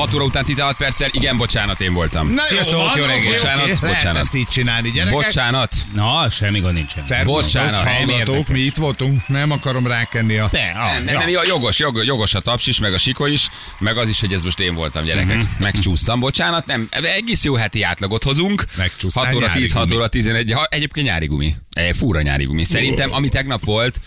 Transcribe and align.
6 0.00 0.14
óra 0.14 0.24
után 0.24 0.44
16 0.44 0.76
perccel, 0.76 1.08
igen, 1.12 1.36
bocsánat, 1.36 1.80
én 1.80 1.92
voltam. 1.92 2.28
Na 2.28 2.42
Sziasztok, 2.42 2.74
van, 2.74 2.98
jó 2.98 3.04
reggelt. 3.04 3.34
Bocsánat, 3.34 3.64
Lehet 3.66 3.80
bocsánat. 3.80 4.16
ezt 4.16 4.34
így 4.34 4.48
csinálni, 4.48 4.90
gyerekek. 4.90 5.22
Bocsánat. 5.22 5.74
Na, 5.94 6.30
semmi 6.30 6.60
gond 6.60 6.74
nincsen. 6.74 7.04
Szervusztok, 7.04 7.62
Bocsánat. 7.62 7.88
hallgatók, 7.88 8.48
mi 8.48 8.60
itt 8.60 8.76
voltunk. 8.76 9.28
Nem 9.28 9.50
akarom 9.50 9.86
rákenni 9.86 10.36
a... 10.36 10.48
De, 10.52 10.72
ah, 10.76 10.92
Nem, 10.92 11.04
nem, 11.04 11.14
ja. 11.14 11.20
nem, 11.20 11.28
jó, 11.28 11.40
jogos, 11.44 11.78
jogos, 11.78 12.04
jogos 12.06 12.34
a 12.34 12.40
taps 12.40 12.66
is, 12.66 12.78
meg 12.78 12.92
a 12.92 12.98
sikó 12.98 13.26
is, 13.26 13.50
meg 13.78 13.96
az 13.96 14.08
is, 14.08 14.20
hogy 14.20 14.32
ez 14.32 14.42
most 14.44 14.60
én 14.60 14.74
voltam, 14.74 15.04
gyerekek. 15.04 15.36
Uh-huh. 15.36 15.48
Megcsúsztam, 15.58 16.20
bocsánat, 16.20 16.66
nem, 16.66 16.88
egész 16.90 17.44
jó 17.44 17.54
heti 17.54 17.82
átlagot 17.82 18.22
hozunk. 18.22 18.64
Megcsúsztál, 18.76 19.24
6 19.24 19.34
óra 19.34 19.46
nyári 19.46 19.60
10, 19.60 19.72
6 19.72 19.84
gumi. 19.86 19.96
óra 19.96 20.08
11, 20.08 20.52
ha, 20.52 20.66
egyébként 20.70 21.06
nyári 21.06 21.26
gumi. 21.26 21.54
E, 21.72 21.94
fúra 21.94 22.22
nyári 22.22 22.44
gumi. 22.44 22.64
Szerintem, 22.64 23.12
ami 23.12 23.28
tegnap 23.28 23.64
volt, 23.64 24.00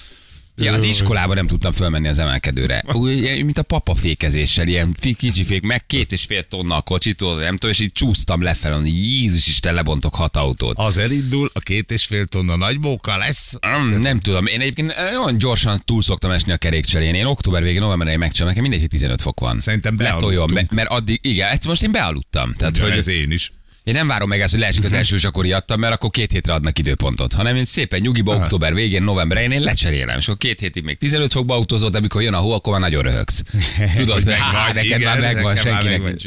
Ja, 0.55 0.73
az 0.73 0.84
iskolában 0.84 1.35
nem 1.35 1.48
tudtam 1.48 1.71
fölmenni 1.71 2.07
az 2.07 2.20
emelkedőre. 2.20 2.84
Úgy, 2.94 3.21
mint 3.44 3.57
a 3.57 3.63
papa 3.63 3.95
fékezéssel, 3.95 4.67
ilyen 4.67 4.95
kicsi 5.17 5.44
fék, 5.44 5.61
meg 5.61 5.85
két 5.85 6.11
és 6.11 6.23
fél 6.23 6.44
tonna 6.44 6.75
a 6.75 6.81
kocsitól, 6.81 7.39
nem 7.39 7.53
tudom, 7.58 7.69
és 7.72 7.80
így 7.80 7.91
csúsztam 7.91 8.41
lefelé, 8.41 8.75
hogy 8.75 8.88
Jézus 8.88 9.47
Isten, 9.47 9.73
lebontok 9.73 10.16
hat 10.16 10.38
autót. 10.38 10.77
Az 10.77 10.97
elindul, 10.97 11.50
a 11.53 11.59
két 11.59 11.92
és 11.92 12.05
fél 12.05 12.25
tonna 12.25 12.55
nagy 12.55 12.80
bóka 12.80 13.17
lesz. 13.17 13.53
Mm, 13.67 14.00
nem 14.00 14.19
tudom, 14.19 14.45
én 14.45 14.61
egyébként 14.61 14.94
olyan 15.19 15.38
gyorsan 15.38 15.80
túl 15.86 16.02
szoktam 16.02 16.31
esni 16.31 16.52
a 16.52 16.58
kerékcserén. 16.58 17.14
Én 17.16 17.25
október 17.25 17.64
végén, 17.64 17.80
november 17.81 18.08
elején 18.08 18.20
megcsinálom, 18.20 18.53
nekem 18.55 18.70
mindegy, 18.70 18.89
hogy 18.89 18.99
15 18.99 19.22
fok 19.22 19.39
van. 19.39 19.59
Szerintem 19.59 19.95
Letoljon, 19.97 20.30
bealudtunk. 20.30 20.59
me- 20.59 20.72
mert 20.72 20.89
addig, 20.89 21.20
igen, 21.22 21.49
egyszer 21.49 21.70
most 21.70 21.83
én 21.83 21.92
bealudtam. 21.92 22.53
Tehát, 22.53 22.77
Hogy 22.77 22.89
hogy 22.89 22.97
ez 22.97 23.08
én 23.08 23.31
is. 23.31 23.52
Én 23.84 23.94
nem 23.94 24.08
várom 24.08 24.30
meg 24.30 24.42
ezt, 24.42 24.52
hogy 24.52 24.59
leesik 24.59 24.84
az 24.84 24.94
első, 24.94 25.16
és 25.16 25.23
akkor 25.23 25.45
ijedtem, 25.45 25.80
mert 25.80 25.94
akkor 25.94 26.09
két 26.09 26.31
hétre 26.31 26.53
adnak 26.53 26.80
időpontot, 26.80 27.34
hanem 27.34 27.56
én 27.56 27.66
szépen 27.66 28.00
nyugiba, 28.00 28.36
október 28.36 28.73
végén, 28.73 29.03
november 29.03 29.38
elején 29.38 29.59
én 29.59 29.66
lecserélem, 29.66 30.17
és 30.17 30.26
akkor 30.26 30.38
két 30.38 30.59
hétig 30.59 30.84
még 30.84 30.98
15 30.98 31.31
fokba 31.31 31.56
autózol, 31.56 31.89
de 31.89 31.98
amikor 31.98 32.22
jön 32.22 32.34
a 32.34 32.38
hó, 32.38 32.52
akkor 32.52 32.72
már 32.72 32.81
nagyon 32.81 33.04
röhögsz. 33.04 33.44
Tudod, 33.95 34.16
hogy 34.16 34.26
megvan, 34.26 34.50
há, 34.50 34.67
neked 34.67 34.86
igen, 34.86 35.02
már 35.02 35.20
megvan, 35.20 35.56
senkinek 35.56 36.04
nincs. 36.04 36.23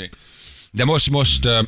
De 0.71 0.85
most, 0.85 1.11
most 1.11 1.45
uh, 1.45 1.59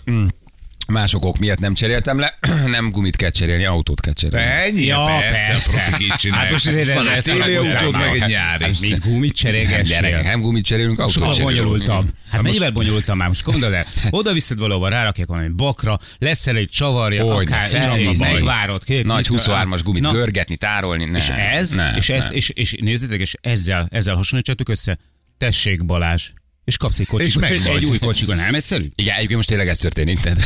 mm, 0.93 0.95
más 0.95 1.15
okok 1.15 1.39
miatt 1.39 1.59
nem 1.59 1.75
cseréltem 1.75 2.19
le, 2.19 2.39
nem 2.67 2.91
gumit 2.91 3.17
kell 3.17 3.31
cserélni, 3.31 3.65
autót 3.65 4.01
kell 4.01 4.13
cserélni. 4.13 4.47
Ennyi? 4.47 4.85
Ja, 4.85 5.05
persze, 5.05 5.47
persze. 5.53 5.71
profik 5.71 6.07
így 6.07 6.13
csinálják. 6.17 6.45
Hát 6.45 6.65
most 6.65 6.95
Van 6.95 7.09
egy 7.09 7.23
téli 7.23 7.55
autód, 7.55 7.93
meg 7.93 8.15
egy 8.15 8.29
nyári. 8.29 8.65
Hát 8.65 8.81
még 8.81 8.99
gumit 8.99 9.43
Nem, 9.43 9.53
cserélgessél. 9.53 10.21
nem 10.23 10.41
gumit 10.41 10.65
cserélünk, 10.65 10.99
autót 10.99 11.13
Sokkal 11.15 11.35
cserélünk. 11.35 11.57
bonyolultabb. 11.59 12.09
Hát 12.31 12.43
mennyivel 12.43 12.71
bonyolultabb 12.71 13.17
már? 13.17 13.29
Most 13.29 13.43
gondold 13.45 13.73
el, 13.73 13.87
oda 14.11 14.33
viszed 14.33 14.59
valahova, 14.59 14.89
rárakják 14.89 15.29
valami 15.29 15.49
bakra, 15.49 15.99
leszel 16.19 16.57
egy 16.57 16.69
csavarja, 16.69 17.25
Hogy 17.35 17.47
akár 17.47 17.71
megvárod. 18.19 18.85
két- 18.85 19.05
Nagy 19.07 19.31
mit- 19.31 19.41
23-as 19.43 19.81
gumit 19.85 20.03
Na, 20.03 20.13
görgetni, 20.13 20.57
tárolni. 20.57 21.05
Ne, 21.05 21.17
És 21.19 21.29
ez, 21.29 21.71
ne, 21.71 21.91
és, 21.97 22.09
ezt, 22.09 22.31
és, 22.31 22.49
és 22.49 22.75
nézzétek, 22.81 23.21
és 23.21 23.35
ezzel, 23.41 23.89
ezzel 23.91 24.15
hasonlítsatok 24.15 24.69
össze. 24.69 24.99
Tessék 25.39 25.85
Balázs. 25.85 26.31
És 26.69 26.77
kapsz 26.77 26.99
egy 26.99 27.09
És 27.19 27.33
kocsikon, 27.33 27.63
meg 27.65 27.77
egy, 27.77 27.85
új 27.85 27.99
kocsikon, 27.99 28.37
nem 28.37 28.55
egyszerű? 28.55 28.91
Igen, 28.95 29.15
egyébként 29.15 29.37
most 29.37 29.49
tényleg 29.49 29.69
ez 29.69 29.79
történik. 29.79 30.21
Tehát... 30.21 30.39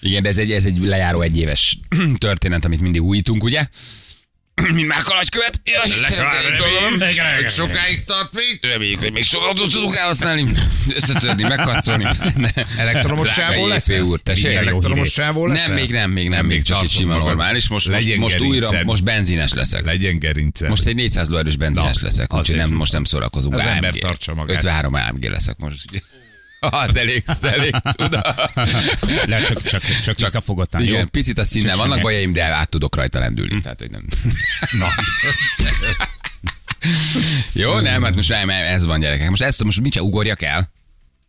Igen, 0.00 0.22
de 0.22 0.28
ez 0.28 0.38
egy, 0.38 0.52
ez 0.52 0.64
egy 0.64 0.78
lejáró 0.78 1.20
egyéves 1.20 1.78
történet, 2.18 2.64
amit 2.64 2.80
mindig 2.80 3.02
újítunk, 3.02 3.42
ugye? 3.42 3.66
Mint 4.74 4.86
már 4.86 5.02
kalácskövet. 5.02 5.60
Jaj, 5.64 7.48
sokáig 7.48 8.04
tart 8.04 8.32
még? 8.32 8.58
Reméljük, 8.62 9.00
hogy 9.00 9.12
még 9.12 9.24
sok 9.24 9.42
autót 9.42 9.70
tudunk 9.70 9.96
elhasználni, 9.96 10.52
összetörni, 10.94 11.42
megkarcolni. 11.42 12.06
Elektromos 12.78 13.36
JP 13.36 13.66
leszel? 13.66 14.02
úr, 14.02 14.20
tessék? 14.20 14.54
Elektromos 14.54 15.12
sávból 15.12 15.48
leszel? 15.48 15.66
Nem, 15.66 15.76
még 15.76 15.90
nem, 15.90 16.10
még 16.10 16.28
nem, 16.28 16.46
még 16.46 16.62
csak 16.62 16.82
egy 16.82 16.90
sima 16.90 17.16
normális. 17.16 17.68
Most, 17.68 17.88
most, 17.88 18.40
újra, 18.40 18.66
gerinced. 18.66 18.84
most 18.84 19.04
benzines 19.04 19.52
leszek. 19.52 19.84
Legyen 19.84 20.18
gerince. 20.18 20.68
Most 20.68 20.86
egy 20.86 20.94
400 20.94 21.28
lóerős 21.28 21.56
benzines 21.56 22.00
leszek, 22.00 22.34
úgyhogy 22.34 22.56
nem, 22.56 22.70
most 22.70 22.92
nem 22.92 23.04
szórakozunk. 23.04 23.54
Az 23.54 23.64
ember 23.64 23.92
tartsa 23.92 24.34
magát. 24.34 24.56
53 24.56 24.94
AMG 24.94 25.24
leszek 25.24 25.56
most. 25.58 25.84
Hát 26.60 26.96
elég, 26.96 27.22
elég, 27.40 27.74
tudom. 27.82 28.20
Le, 29.26 29.40
csak, 29.40 29.62
csak, 29.62 29.82
csak, 29.82 30.02
csak 30.02 30.16
visszafogottan, 30.18 30.84
jó? 30.84 30.92
Igen, 30.92 31.10
picit 31.10 31.38
a 31.38 31.44
színnel 31.44 31.76
Csak 31.76 31.86
vannak 31.86 32.00
bajaim, 32.02 32.32
de 32.32 32.44
át 32.44 32.68
tudok 32.68 32.96
rajta 32.96 33.18
lendülni. 33.18 33.60
Tehát, 33.60 33.78
hogy 33.78 33.90
nem. 33.90 34.04
Na. 34.78 34.86
Jó, 37.52 37.78
nem, 37.80 38.02
hát 38.02 38.14
most 38.14 38.28
nem, 38.28 38.50
ez 38.50 38.84
van 38.84 39.00
gyerekek. 39.00 39.28
Most 39.28 39.42
ezt 39.42 39.64
most 39.64 39.80
mit 39.80 39.92
se 39.92 40.02
ugorjak 40.02 40.42
el? 40.42 40.72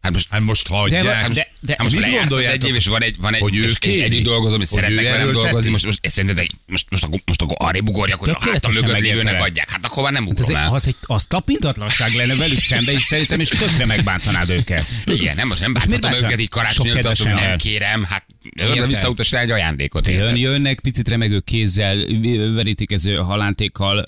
Hát 0.01 0.11
most 0.11 0.27
Hát 0.29 0.41
most 0.41 0.67
hagyják. 0.67 1.03
De- 1.03 1.13
Hát, 1.13 1.31
de- 1.31 1.48
de- 1.61 1.75
hát 1.77 1.81
most 1.81 1.95
mit 1.95 2.05
az 2.05 2.19
gondoljátok, 2.19 2.61
egy 2.61 2.67
év, 2.67 2.75
és 2.75 2.87
van 2.87 3.03
egy, 3.03 3.15
van 3.17 3.33
egy 3.33 3.41
hogy 3.41 3.55
ő 3.55 3.63
és, 3.63 3.69
és 3.69 3.77
kéri? 3.77 4.01
együtt 4.01 4.23
dolgozom, 4.23 4.61
és 4.61 4.67
szeretnek 4.67 5.03
velem 5.03 5.31
dolgozni, 5.31 5.71
most, 5.71 5.85
most, 5.85 5.99
szerinted 6.01 6.45
most, 6.65 6.85
most, 6.89 7.03
akkor, 7.03 7.19
most 7.25 7.41
akkor 7.41 7.55
arrébb 7.59 7.89
ugorjak, 7.89 8.19
hogy 8.19 8.29
a 8.29 8.37
hátam 8.39 8.71
mögött 8.73 8.99
lévőnek 8.99 9.41
adják. 9.41 9.69
Hát 9.69 9.85
akkor 9.85 10.03
már 10.03 10.11
nem 10.11 10.27
Az, 10.27 10.31
ugrom 10.31 10.55
egy, 10.55 10.63
el. 10.63 10.73
az, 10.73 10.87
egy, 10.87 10.95
az 11.01 11.25
tapintatlanság 11.25 12.13
lenne 12.13 12.35
velük 12.35 12.59
szemben, 12.59 12.95
és 12.95 13.01
szerintem, 13.01 13.39
és 13.39 13.49
tökre 13.49 13.85
megbántanád 13.85 14.49
őket. 14.49 14.85
Igen, 15.05 15.35
nem, 15.35 15.47
most 15.47 15.59
nem 15.59 15.73
bánthatom 15.73 15.99
bántja? 16.11 16.27
őket 16.27 16.39
így 16.39 16.49
karácsony 16.49 16.87
előtt, 16.87 17.05
azt 17.05 17.23
nem 17.23 17.57
kérem, 17.57 18.03
hát 18.03 18.25
oda 18.71 18.87
visszautasítani 18.87 19.43
egy 19.43 19.51
ajándékot. 19.51 20.07
Jön, 20.07 20.35
jönnek 20.35 20.79
picit 20.79 21.07
remegő 21.07 21.39
kézzel, 21.39 22.05
verítékező 22.53 23.15
halántékkal, 23.15 24.05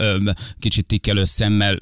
kicsit 0.60 0.86
tikkelő 0.86 1.24
szemmel, 1.24 1.82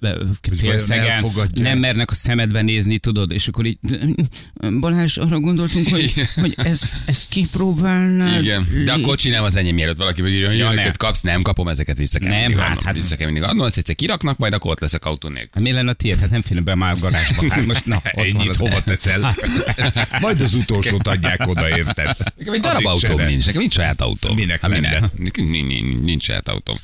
félszegen, 0.58 1.32
nem 1.54 1.78
mernek 1.78 2.12
a 2.12 2.14
szemedbe 2.14 2.62
nézni, 2.62 3.00
tudod, 3.00 3.32
és 3.32 3.48
akkor 3.48 3.66
így, 3.66 3.78
Balázs, 4.80 5.18
arra 5.18 5.40
gondoltunk, 5.60 5.88
hogy, 5.88 6.14
hogy 6.36 6.54
ez, 6.58 6.80
ezt 7.06 7.26
kipróbálnád. 7.30 8.44
Igen, 8.44 8.68
de 8.86 8.92
a 8.94 9.00
kocsi 9.02 9.30
nem 9.30 9.44
az 9.44 9.56
enyém, 9.56 9.76
mielőtt 9.76 9.98
valaki 9.98 10.22
megírja, 10.22 10.48
hogy 10.48 10.58
Ja, 10.58 10.72
nem. 10.72 10.92
kapsz, 10.98 11.22
nem 11.22 11.42
kapom, 11.42 11.68
ezeket 11.68 11.98
vissza 11.98 12.20
kell 12.20 12.30
Nem, 12.32 12.40
mindig 12.40 12.58
hát- 12.58 12.70
adnom. 12.70 12.84
hát- 12.86 12.94
Vissza 12.96 13.16
kell 13.16 13.26
mindig 13.26 13.44
adnom, 13.44 13.66
azt 13.66 13.78
egyszer 13.78 13.96
kiraknak, 13.96 14.38
majd 14.38 14.54
akkor 14.54 14.72
ott 14.72 14.80
leszek 14.80 15.06
autó 15.06 15.28
nélkül. 15.28 15.50
Hát 15.54 15.64
mi 15.64 15.72
lenne 15.72 15.90
a 15.90 15.94
tiéd? 15.94 16.20
Hát 16.20 16.30
nem 16.30 16.42
félem 16.42 16.64
be 16.64 16.76
már 16.76 16.92
a 16.92 16.98
garázsba. 17.00 17.44
Hát 17.54 17.66
most 17.66 17.86
na, 17.86 17.96
ott 17.96 18.26
Ennyit 18.26 18.56
hova 18.56 18.82
teszel? 18.82 19.36
Majd 20.20 20.42
az 20.42 20.54
utolsót 20.54 21.08
adják 21.08 21.48
oda, 21.48 21.78
érted? 21.78 22.16
Nekem 22.38 22.54
egy 22.54 22.60
darab 22.60 22.86
autóm 22.86 23.26
nincs, 23.26 23.46
nekem 23.46 23.62
nincs 23.62 23.74
saját 23.74 24.02
autóm. 24.02 24.36
Minek 24.36 24.62
Hát 24.62 24.72
lenne? 24.72 25.10
nincs 26.04 26.24
saját 26.24 26.48
autóm. 26.50 26.76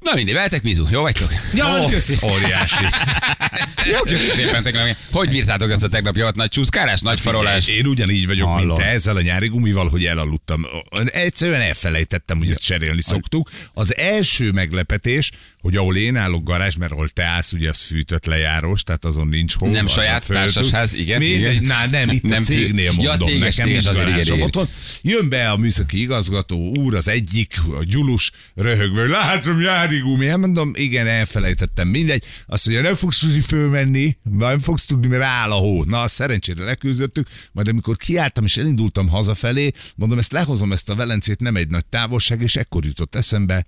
Na 0.00 0.14
mindegy, 0.14 0.34
veletek 0.34 0.62
Mizu, 0.62 0.86
jó 0.90 1.00
vagytok? 1.00 1.32
Ja, 1.54 1.82
Ó, 1.82 1.86
köszi. 1.86 2.18
Óriási. 2.22 2.84
Jó, 3.92 3.98
köszi 4.00 4.30
szépen 4.30 4.62
tegnap. 4.62 4.96
Hogy 5.12 5.28
bírtátok 5.28 5.70
ezt 5.70 5.82
a 5.82 5.88
tegnapi 5.88 6.20
hat 6.20 6.36
nagy 6.36 6.48
csúszkárás, 6.50 7.00
nagy 7.00 7.20
farolás? 7.20 7.66
Én 7.66 7.86
ugyanígy 7.86 8.26
vagyok, 8.26 8.48
mint 8.48 8.60
Hallom. 8.60 8.76
te 8.76 8.84
ezzel 8.84 9.16
a 9.16 9.20
nyári 9.20 9.48
gumival, 9.48 9.88
hogy 9.88 10.04
elaludtam. 10.04 10.66
Egyszerűen 11.06 11.60
elfelejtettem, 11.60 12.38
hogy 12.38 12.50
ezt 12.50 12.60
cserélni 12.60 13.02
szoktuk. 13.02 13.50
Az 13.74 13.96
első 13.96 14.50
meglepetés, 14.50 15.30
hogy 15.68 15.76
ahol 15.76 15.96
én 15.96 16.16
állok 16.16 16.44
garázs, 16.44 16.74
mert 16.74 16.92
ahol 16.92 17.08
te 17.08 17.24
állsz, 17.24 17.52
ugye 17.52 17.68
az 17.68 17.80
fűtött 17.80 18.24
lejárós, 18.26 18.82
tehát 18.82 19.04
azon 19.04 19.28
nincs 19.28 19.54
hó. 19.54 19.66
Nem 19.70 19.86
saját 19.86 20.26
társasház, 20.26 20.92
igen, 20.94 21.18
Mi? 21.18 21.26
igen. 21.26 21.62
Na, 21.62 21.86
nem, 21.90 22.08
itt 22.10 22.22
Nem 22.22 22.38
a 22.40 22.42
cégnél 22.42 22.84
Ja, 22.84 22.92
mondom. 22.92 23.28
céges, 23.28 23.56
nekem 23.56 23.66
céges, 23.66 23.84
nincs 23.84 23.96
garázsom 23.96 24.40
otthon. 24.40 24.68
Jön 25.02 25.28
be 25.28 25.50
a 25.50 25.56
műszaki 25.56 26.00
igazgató 26.00 26.76
úr, 26.76 26.94
az 26.94 27.08
egyik, 27.08 27.54
a 27.78 27.84
gyulus, 27.84 28.30
röhögve, 28.54 29.06
látom 29.06 29.58
nyári 29.60 29.98
gumi. 29.98 30.26
Hát 30.26 30.36
mondom, 30.36 30.72
igen, 30.74 31.06
elfelejtettem, 31.06 31.88
mindegy. 31.88 32.24
Azt 32.46 32.66
mondja, 32.66 32.84
nem 32.84 32.94
fogsz 32.94 33.18
tudni 33.18 33.40
fölmenni, 33.40 34.16
nem 34.22 34.58
fogsz 34.58 34.84
tudni, 34.86 35.06
mert 35.06 35.22
áll 35.22 35.50
a 35.50 35.54
hó. 35.54 35.84
Na, 35.84 36.08
szerencsére 36.08 36.64
leküzdöttük, 36.64 37.28
majd 37.52 37.68
amikor 37.68 37.96
kiálltam 37.96 38.44
és 38.44 38.56
elindultam 38.56 39.08
hazafelé, 39.08 39.70
mondom, 39.94 40.18
ezt 40.18 40.32
lehozom 40.32 40.72
ezt 40.72 40.88
a 40.88 40.94
Velencét, 40.94 41.40
nem 41.40 41.56
egy 41.56 41.68
nagy 41.68 41.86
távolság, 41.86 42.42
és 42.42 42.56
ekkor 42.56 42.84
jutott 42.84 43.14
eszembe, 43.14 43.66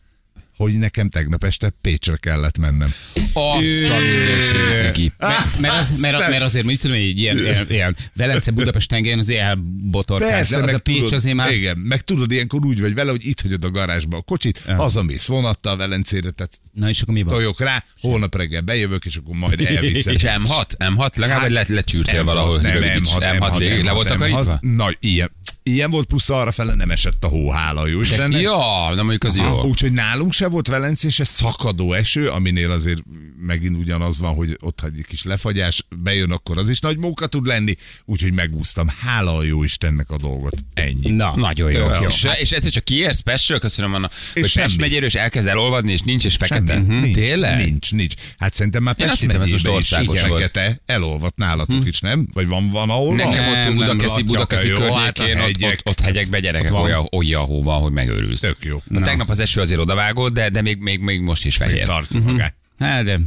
hogy 0.62 0.78
nekem 0.78 1.08
tegnap 1.08 1.44
este 1.44 1.72
Pécsre 1.80 2.16
kellett 2.16 2.58
mennem. 2.58 2.92
Azt 3.32 3.90
a 3.90 3.98
mindenségét 3.98 4.82
neki. 4.82 5.12
Mert, 5.58 5.78
az, 5.78 6.00
mert, 6.00 6.28
mert 6.28 6.42
azért, 6.42 6.64
mit 6.64 6.80
tudom, 6.80 6.96
hogy 6.96 7.18
ilyen, 7.18 7.38
ilyen, 7.38 7.66
ilyen 7.70 7.96
Velence 8.16 8.50
Budapest 8.50 8.88
tengelyen 8.88 9.18
azért 9.18 9.40
elbotorkálsz, 9.40 10.50
de 10.50 10.62
az 10.62 10.72
a 10.74 10.78
Pécs 10.78 10.96
tudod, 10.96 11.12
azért 11.12 11.34
már... 11.34 11.52
Igen, 11.52 11.78
meg 11.78 12.00
tudod, 12.00 12.32
ilyenkor 12.32 12.64
úgy 12.64 12.80
vagy 12.80 12.94
vele, 12.94 13.10
hogy 13.10 13.26
itt 13.26 13.40
hagyod 13.40 13.64
a 13.64 13.70
garázsba 13.70 14.16
a 14.16 14.20
kocsit, 14.22 14.62
Ja. 14.66 14.74
hazamész 14.76 15.26
vonattal 15.26 15.76
Velencére, 15.76 16.30
tehát 16.30 16.60
Na 16.72 16.88
és 16.88 17.00
akkor 17.02 17.14
mi 17.14 17.22
van? 17.22 17.34
tojok 17.34 17.60
rá, 17.60 17.84
holnap 18.00 18.36
reggel 18.36 18.60
bejövök, 18.60 19.04
és 19.04 19.16
akkor 19.16 19.34
majd 19.34 19.60
elviszem. 19.60 20.14
És 20.14 20.22
M6? 20.24 20.64
M6? 20.78 21.16
Legalább 21.16 21.40
Hát, 21.40 21.50
le, 21.50 21.64
lecsűrtél 21.68 22.20
M6, 22.22 22.24
valahol. 22.24 22.60
nem, 22.60 22.72
rövid 22.72 22.92
kicsit. 22.92 23.16
M6, 23.18 23.38
M6 23.38 23.54
végig 23.58 23.84
le 23.84 23.92
volt 23.92 24.06
M6, 24.06 24.10
takarítva? 24.10 24.58
Na, 24.60 24.90
ilyen. 25.00 25.30
Ilyen 25.62 25.90
volt, 25.90 26.06
plusz 26.06 26.30
arra 26.30 26.52
fele 26.52 26.74
nem 26.74 26.90
esett 26.90 27.24
a 27.24 27.28
hó, 27.28 27.50
hála 27.50 27.86
jó 27.86 28.00
Istennek. 28.00 28.40
Ja, 28.40 28.92
de 28.94 29.02
mondjuk 29.02 29.24
az 29.24 29.36
jó. 29.36 29.62
Úgyhogy 29.64 29.92
nálunk 29.92 30.32
se 30.32 30.46
volt 30.46 30.66
Velencése 30.66 31.24
szakadó 31.24 31.92
eső, 31.92 32.28
aminél 32.28 32.70
azért 32.70 33.02
megint 33.46 33.76
ugyanaz 33.76 34.18
van, 34.18 34.34
hogy 34.34 34.56
ott 34.60 34.80
egy 34.84 35.04
kis 35.08 35.22
lefagyás, 35.22 35.84
bejön, 35.96 36.30
akkor 36.30 36.58
az 36.58 36.68
is 36.68 36.80
nagy 36.80 36.98
móka 36.98 37.26
tud 37.26 37.46
lenni, 37.46 37.76
úgyhogy 38.04 38.32
megúsztam. 38.32 38.88
Hála 39.00 39.36
a 39.36 39.42
jó 39.42 39.62
Istennek 39.62 40.10
a 40.10 40.16
dolgot. 40.16 40.54
Ennyi. 40.74 41.10
Na, 41.10 41.36
Nagyon 41.36 41.72
jó. 41.72 41.88
tök 41.88 42.02
És, 42.06 42.26
és 42.40 42.50
egyszer 42.50 42.70
csak 42.70 42.84
kiérsz 42.84 43.20
Pestről, 43.20 43.58
köszönöm, 43.58 43.94
Anna, 43.94 44.10
hogy 44.32 44.46
semmi. 44.48 44.66
Pest 44.66 44.80
megyéről, 44.80 45.06
és 45.06 45.14
elkezd 45.14 45.48
elolvadni, 45.48 45.92
és 45.92 46.00
nincs, 46.00 46.24
és 46.24 46.36
fekete. 46.36 46.72
Semmi. 46.72 47.00
Nincs, 47.00 47.16
Tényleg? 47.16 47.56
Nincs, 47.56 47.92
nincs. 47.92 48.14
Hát 48.38 48.52
szerintem 48.52 48.82
már 48.82 48.94
most 48.98 49.26
megyében 49.26 49.48
is 49.48 49.64
országos 49.64 50.20
fekete, 50.20 50.80
elolvadt 50.86 51.36
nálatok 51.36 51.86
is, 51.86 52.00
nem? 52.00 52.28
Vagy 52.32 52.46
van, 52.46 52.70
van 52.70 52.90
ahol 52.90 53.14
Nekem 53.14 53.68
ott 53.68 53.74
Budakeszi, 53.74 54.22
Budakeszi 54.22 54.68
Jó, 54.68 54.94
hát 54.94 55.18
környékén, 55.18 55.40
ott, 55.40 55.59
hegyek. 55.62 55.78
ott, 55.84 55.88
ott 55.88 56.00
hegyekbe 56.00 56.40
gyerekek 56.40 56.72
Ott 56.72 56.82
olyan, 56.82 57.08
olyan 57.10 57.44
hóva, 57.44 57.72
hogy 57.72 57.92
megőrülsz. 57.92 58.40
Tök 58.40 58.56
jó. 58.60 58.82
Na, 58.88 59.00
tegnap 59.00 59.28
az 59.28 59.40
eső 59.40 59.60
azért 59.60 59.80
odavágott, 59.80 60.32
de, 60.32 60.48
de 60.48 60.62
még, 60.62 60.78
még, 60.78 61.00
még 61.00 61.20
most 61.20 61.44
is 61.44 61.56
fehér. 61.56 61.84
Tartja 61.84 62.20
magát. 62.20 62.54
Hát 62.78 63.04
de 63.04 63.18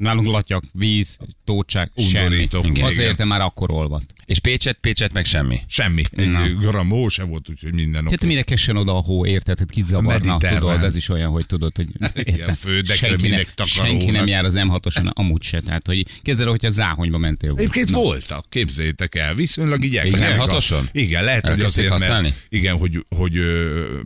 nálunk 0.00 0.26
latyak, 0.26 0.62
víz, 0.72 1.18
tócsák, 1.44 1.92
semmi. 2.12 2.48
Igen, 2.62 2.84
Azért 2.84 3.12
igen. 3.12 3.26
már 3.26 3.40
akkor 3.40 3.70
olvadt. 3.70 4.14
És 4.26 4.38
Pécset, 4.38 4.78
Pécset 4.80 5.12
meg 5.12 5.24
semmi. 5.24 5.60
Semmi. 5.66 6.02
Egy 6.16 6.28
Na. 6.30 6.48
gram 6.48 6.88
hó 6.88 7.08
se 7.08 7.22
volt, 7.22 7.48
úgyhogy 7.50 7.72
minden 7.74 8.04
Tehát 8.04 8.24
mire 8.24 8.42
kessen 8.42 8.76
oda 8.76 8.96
a 8.96 9.00
hó, 9.00 9.26
érted? 9.26 9.58
Hát 9.58 9.70
kit 9.70 9.86
zavarna, 9.86 10.36
tudod, 10.38 10.82
ez 10.82 10.96
is 10.96 11.08
olyan, 11.08 11.30
hogy 11.30 11.46
tudod, 11.46 11.76
hogy 11.76 11.88
érted? 12.14 12.56
földekre 12.56 13.06
senki, 13.06 13.22
ne, 13.22 13.28
minek 13.28 13.54
takarónak. 13.54 14.00
senki 14.00 14.10
nem 14.10 14.26
jár 14.26 14.44
az 14.44 14.54
M6-oson, 14.58 15.12
amúgy 15.12 15.42
se. 15.42 15.60
Tehát, 15.60 15.86
hogy 15.86 16.06
kezdve, 16.22 16.50
hogyha 16.50 16.70
záhonyba 16.70 17.18
mentél 17.18 17.48
volna. 17.50 17.62
Egyébként 17.62 17.90
Na. 17.90 17.98
voltak, 17.98 18.46
képzeljétek 18.48 19.14
el, 19.14 19.34
viszonylag 19.34 19.84
így 19.84 20.00
Igen, 20.04 20.38
hatoson? 20.38 20.88
Igen, 20.92 21.24
lehet, 21.24 21.48
hogy 21.48 21.60
azért, 21.60 21.88
használni? 21.88 22.28
mert, 22.28 22.46
igen, 22.48 22.76
hogy, 22.76 23.04
hogy 23.16 23.38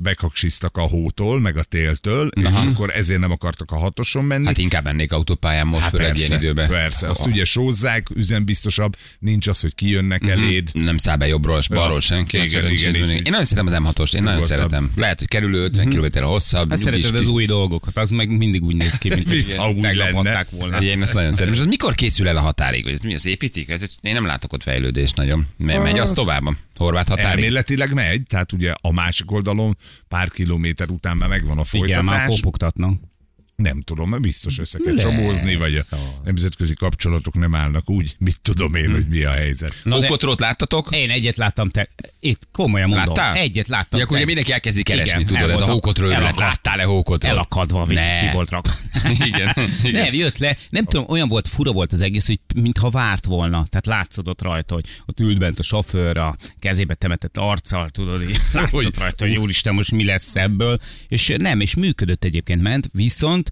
bekaksiztak 0.00 0.76
a 0.76 0.82
hótól, 0.82 1.40
meg 1.40 1.56
a 1.56 1.62
téltől, 1.62 2.28
és 2.28 2.44
akkor 2.72 2.90
ezért 2.94 3.20
nem 3.20 3.30
akartak 3.30 3.70
a 3.70 3.76
hatoson 3.76 4.24
menni. 4.24 4.46
Hát 4.46 4.58
inkább 4.58 4.84
mennék 4.84 5.12
autópályán 5.12 5.66
most, 5.66 5.83
Hát 5.84 5.92
főleg 5.92 6.06
persze, 6.12 6.26
ilyen 6.26 6.38
időben. 6.40 6.68
Persze, 6.68 7.08
azt 7.08 7.26
ugye 7.26 7.44
sózzák, 7.44 8.06
üzembiztosabb, 8.14 8.96
nincs 9.18 9.46
az, 9.46 9.60
hogy 9.60 9.74
kijönnek 9.74 10.26
eléd. 10.26 10.70
Nem 10.72 10.96
száll 10.96 11.16
be 11.16 11.26
jobbról, 11.26 11.58
és 11.58 11.68
balról 11.68 12.00
senki. 12.00 12.36
Igen, 12.42 12.70
igen, 12.70 12.92
van. 13.00 13.10
így- 13.10 13.16
Én 13.16 13.22
nagyon 13.30 13.44
szeretem 13.44 13.66
az 13.84 13.92
M6-ost, 13.94 14.14
én 14.14 14.22
nagyon 14.22 14.42
szeretem. 14.42 14.90
Lehet, 14.96 15.18
hogy 15.18 15.28
kerülő 15.28 15.62
50 15.64 15.88
km 15.88 16.22
hosszabb. 16.22 16.68
Hát 16.70 16.78
szereted 16.78 17.14
az 17.14 17.28
új 17.28 17.46
dolgokat, 17.46 17.96
az 17.96 18.10
meg 18.10 18.36
mindig 18.36 18.62
úgy 18.62 18.76
néz 18.76 18.98
ki, 18.98 19.08
mint 19.08 19.28
hogy 19.28 19.54
ha 19.54 19.70
úgy 19.70 19.94
lenne. 19.94 20.46
volna. 20.50 20.82
Én 20.82 21.02
ezt 21.02 21.14
nagyon 21.14 21.32
szeretem. 21.32 21.54
És 21.54 21.60
az 21.60 21.66
mikor 21.66 21.94
készül 21.94 22.28
el 22.28 22.36
a 22.36 22.40
határig? 22.40 22.86
Ez 22.86 23.00
mi 23.00 23.14
az 23.14 23.26
építik? 23.26 23.68
Ez, 23.68 23.82
én 24.00 24.14
nem 24.14 24.26
látok 24.26 24.52
ott 24.52 24.62
fejlődést 24.62 25.16
nagyon. 25.16 25.46
Me- 25.56 25.82
Megy 25.82 25.98
az 25.98 26.10
tovább 26.12 26.46
a 26.46 26.54
horvát 26.76 27.08
határig? 27.08 27.30
Elméletileg 27.44 27.92
megy, 27.94 28.22
tehát 28.22 28.52
ugye 28.52 28.72
a 28.80 28.92
másik 28.92 29.30
oldalon 29.32 29.76
pár 30.08 30.28
kilométer 30.30 30.88
után 30.88 31.16
már 31.16 31.28
megvan 31.28 31.58
a 31.58 31.64
Igen, 31.72 32.04
már 32.04 32.14
folytatás. 32.14 32.36
kopogtatnak. 32.40 33.00
Nem 33.56 33.80
tudom, 33.80 34.08
mert 34.08 34.22
biztos 34.22 34.58
össze 34.58 34.78
kell 34.84 34.94
Lesz. 34.94 35.02
csomózni, 35.02 35.54
vagy 35.56 35.74
a 35.90 35.96
nemzetközi 36.24 36.74
kapcsolatok 36.74 37.34
nem 37.34 37.54
állnak 37.54 37.90
úgy, 37.90 38.14
mit 38.18 38.36
tudom 38.42 38.74
én, 38.74 38.90
hogy 38.92 39.06
mi 39.08 39.22
a 39.22 39.30
helyzet. 39.30 39.74
Na 39.84 39.98
de 39.98 40.04
Ókotrót 40.06 40.40
láttatok? 40.40 40.88
én 40.96 41.10
egyet 41.10 41.36
láttam, 41.36 41.70
te, 41.70 41.88
itt 42.20 42.48
komolyan 42.52 42.88
mondom, 42.88 43.14
Láttál? 43.14 43.34
egyet 43.36 43.68
láttam. 43.68 43.98
Ja, 43.98 44.04
akkor 44.04 44.16
ugye 44.16 44.26
mindenki 44.26 44.52
elkezdi 44.52 44.82
keresni, 44.82 45.20
Igen, 45.20 45.26
tudod, 45.34 45.50
ez 45.50 45.60
a 45.60 45.64
hókotról 45.66 46.12
elakadt- 46.12 46.38
Láttál-e 46.38 46.82
hókotról? 46.84 47.30
Elakadva, 47.32 47.86
Ne. 47.86 48.20
ki 48.28 48.34
volt 48.34 48.50
rakva. 48.50 48.72
Igen, 49.26 49.52
igen. 49.82 50.02
Nem, 50.04 50.14
jött 50.14 50.38
le, 50.38 50.56
nem 50.70 50.84
tudom, 50.84 51.04
olyan 51.08 51.28
volt, 51.28 51.48
fura 51.48 51.72
volt 51.72 51.92
az 51.92 52.00
egész, 52.00 52.26
hogy 52.26 52.38
mintha 52.54 52.90
várt 52.90 53.24
volna. 53.24 53.66
Tehát 53.70 53.86
látszódott 53.86 54.42
rajta, 54.42 54.74
hogy 54.74 54.84
ott 55.06 55.20
ült 55.20 55.38
bent 55.38 55.58
a 55.58 55.62
sofőr, 55.62 56.16
a 56.16 56.36
kezébe 56.58 56.94
temetett 56.94 57.36
arccal, 57.36 57.90
tudod, 57.90 58.22
így 58.22 58.36
látszott 58.52 58.70
Hogy- 58.82 58.96
rajta, 58.98 59.26
hogy 59.26 59.36
úristen, 59.36 59.74
most 59.74 59.90
mi 59.90 60.04
lesz 60.04 60.36
ebből. 60.36 60.78
És 61.08 61.34
nem, 61.38 61.60
és 61.60 61.74
működött 61.74 62.24
egyébként, 62.24 62.62
ment, 62.62 62.88
viszont 62.92 63.43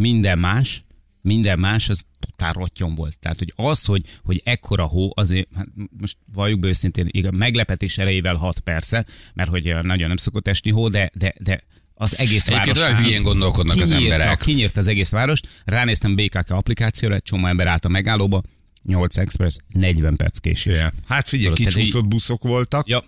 minden 0.00 0.38
más, 0.38 0.84
minden 1.22 1.58
más 1.58 1.88
az 1.88 2.04
totál 2.18 2.52
rottyon 2.52 2.94
volt. 2.94 3.18
Tehát, 3.18 3.38
hogy 3.38 3.52
az, 3.56 3.84
hogy, 3.84 4.02
hogy 4.22 4.40
ekkora 4.44 4.84
hó, 4.84 5.10
azért, 5.14 5.48
hát 5.54 5.66
most 6.00 6.16
valljuk 6.32 6.60
be 6.60 6.68
őszintén, 6.68 7.06
igen, 7.10 7.34
meglepetés 7.34 7.98
erejével 7.98 8.34
hat 8.34 8.58
persze, 8.60 9.06
mert 9.34 9.50
hogy 9.50 9.74
nagyon 9.82 10.08
nem 10.08 10.16
szokott 10.16 10.48
esni 10.48 10.70
hó, 10.70 10.88
de, 10.88 11.10
de, 11.14 11.34
de 11.38 11.62
az 11.94 12.18
egész 12.18 12.48
Egyébként 12.48 12.76
város. 12.76 12.92
olyan 12.92 13.04
hülyén 13.04 13.22
gondolkodnak 13.22 13.76
az 13.76 13.88
kinyírta, 13.88 14.12
emberek. 14.12 14.38
Kinyírt 14.38 14.76
az 14.76 14.88
egész 14.88 15.10
várost, 15.10 15.48
ránéztem 15.64 16.14
BKK 16.14 16.50
applikációra, 16.50 17.14
egy 17.14 17.22
csomó 17.22 17.46
ember 17.46 17.66
állt 17.66 17.84
a 17.84 17.88
megállóba, 17.88 18.42
8 18.82 19.18
express, 19.18 19.56
40 19.68 20.16
perc 20.16 20.38
késés. 20.38 20.76
Yeah. 20.76 20.92
Hát 21.06 21.28
figyelj, 21.28 21.52
kicsúszott 21.52 22.06
buszok 22.08 22.42
voltak, 22.42 22.88
Ja, 22.88 23.04